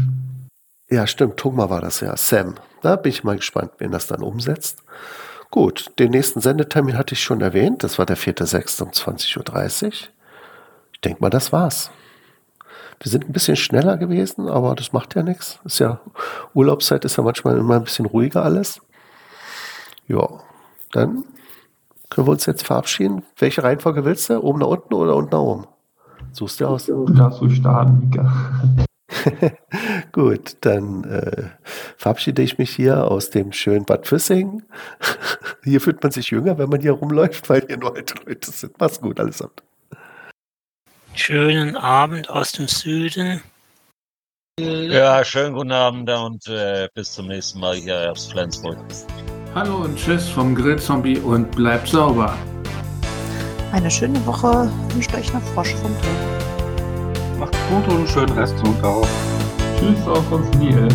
Ja, 0.91 1.07
stimmt. 1.07 1.37
Tungma 1.39 1.71
war 1.71 1.81
das 1.81 2.01
ja. 2.01 2.17
Sam. 2.17 2.55
Da 2.83 2.97
bin 2.97 3.11
ich 3.11 3.25
mal 3.25 3.37
gespannt, 3.37 3.73
wen 3.79 3.93
das 3.93 4.07
dann 4.07 4.23
umsetzt. 4.23 4.83
Gut, 5.51 5.93
den 5.99 6.11
nächsten 6.11 6.41
Sendetermin 6.41 6.97
hatte 6.97 7.15
ich 7.15 7.23
schon 7.23 7.41
erwähnt. 7.41 7.83
Das 7.83 7.99
war 7.99 8.07
der 8.07 8.17
4.6. 8.17 8.83
um 8.83 8.91
20.30 8.91 9.87
Uhr. 9.87 9.93
Ich 10.93 11.01
denke 11.03 11.21
mal, 11.21 11.31
das 11.31 11.53
war's. 11.53 11.91
Wir 13.01 13.11
sind 13.11 13.29
ein 13.29 13.33
bisschen 13.33 13.57
schneller 13.57 13.97
gewesen, 13.97 14.49
aber 14.49 14.75
das 14.75 14.93
macht 14.93 15.15
ja 15.15 15.23
nichts. 15.23 15.59
Ist 15.65 15.79
ja 15.79 16.01
Urlaubszeit 16.55 17.05
ist 17.05 17.17
ja 17.17 17.25
manchmal 17.25 17.59
immer 17.59 17.77
ein 17.77 17.85
bisschen 17.85 18.07
ruhiger 18.07 18.45
alles. 18.45 18.81
Ja, 20.13 20.29
dann 20.91 21.25
können 22.11 22.27
wir 22.27 22.33
uns 22.33 22.45
jetzt 22.45 22.67
verabschieden. 22.67 23.25
Welche 23.39 23.65
Reihenfolge 23.65 24.05
willst 24.05 24.29
du? 24.29 24.43
Oben 24.43 24.59
nach 24.59 24.67
unten 24.67 24.93
oder 24.93 25.17
unten 25.17 25.31
nach 25.31 25.41
oben? 25.41 25.67
Suchst 26.33 26.61
du 26.61 26.67
aus? 26.67 26.91
Darfst 27.17 27.41
du 27.41 27.49
starten, 27.49 28.01
Mika. 28.01 28.77
Gut, 30.13 30.59
dann 30.61 31.05
äh, 31.05 31.49
verabschiede 31.97 32.43
ich 32.43 32.59
mich 32.59 32.71
hier 32.71 33.11
aus 33.11 33.31
dem 33.31 33.53
schönen 33.53 33.87
Bad 33.87 34.07
Füssing. 34.07 34.63
hier 35.65 35.81
fühlt 35.81 36.03
man 36.03 36.13
sich 36.13 36.31
jünger, 36.31 36.59
wenn 36.59 36.69
man 36.69 36.83
hier 36.83 36.93
rumläuft, 36.93 37.49
weil 37.49 37.65
hier 37.67 37.79
nur 37.79 37.95
alte 37.95 38.15
Leute 38.27 38.51
sind. 38.51 38.75
Mach's 38.79 39.01
gut, 39.01 39.19
allesamt. 39.19 39.63
Schönen 41.15 41.75
Abend 41.77 42.29
aus 42.29 42.53
dem 42.53 42.69
Süden. 42.69 43.41
Ja, 44.61 45.25
schönen 45.25 45.55
guten 45.55 45.73
Abend 45.73 46.11
und 46.11 46.47
äh, 46.49 46.89
bis 46.93 47.13
zum 47.13 47.29
nächsten 47.29 47.61
Mal 47.61 47.77
hier 47.77 48.13
aus 48.13 48.27
Flensburg. 48.27 48.77
Hallo 49.55 49.83
und 49.85 49.97
tschüss 49.97 50.31
vom 50.31 50.55
Grillzombie 50.55 51.19
und 51.19 51.51
bleibt 51.51 51.87
sauber. 51.87 52.35
Eine 53.71 53.91
schöne 53.91 54.25
Woche 54.25 54.71
wünscht 54.95 55.15
euch 55.15 55.31
noch 55.35 55.43
Frosch 55.43 55.75
vom 55.75 55.91
Tod. 55.93 57.39
Macht's 57.39 57.59
gut 57.69 57.87
und 57.89 57.99
einen 57.99 58.09
schönen 58.09 58.33
Restsonntag. 58.33 59.07
Tschüss 59.79 60.09
auch 60.09 60.23
von 60.31 60.49
Nils. 60.59 60.95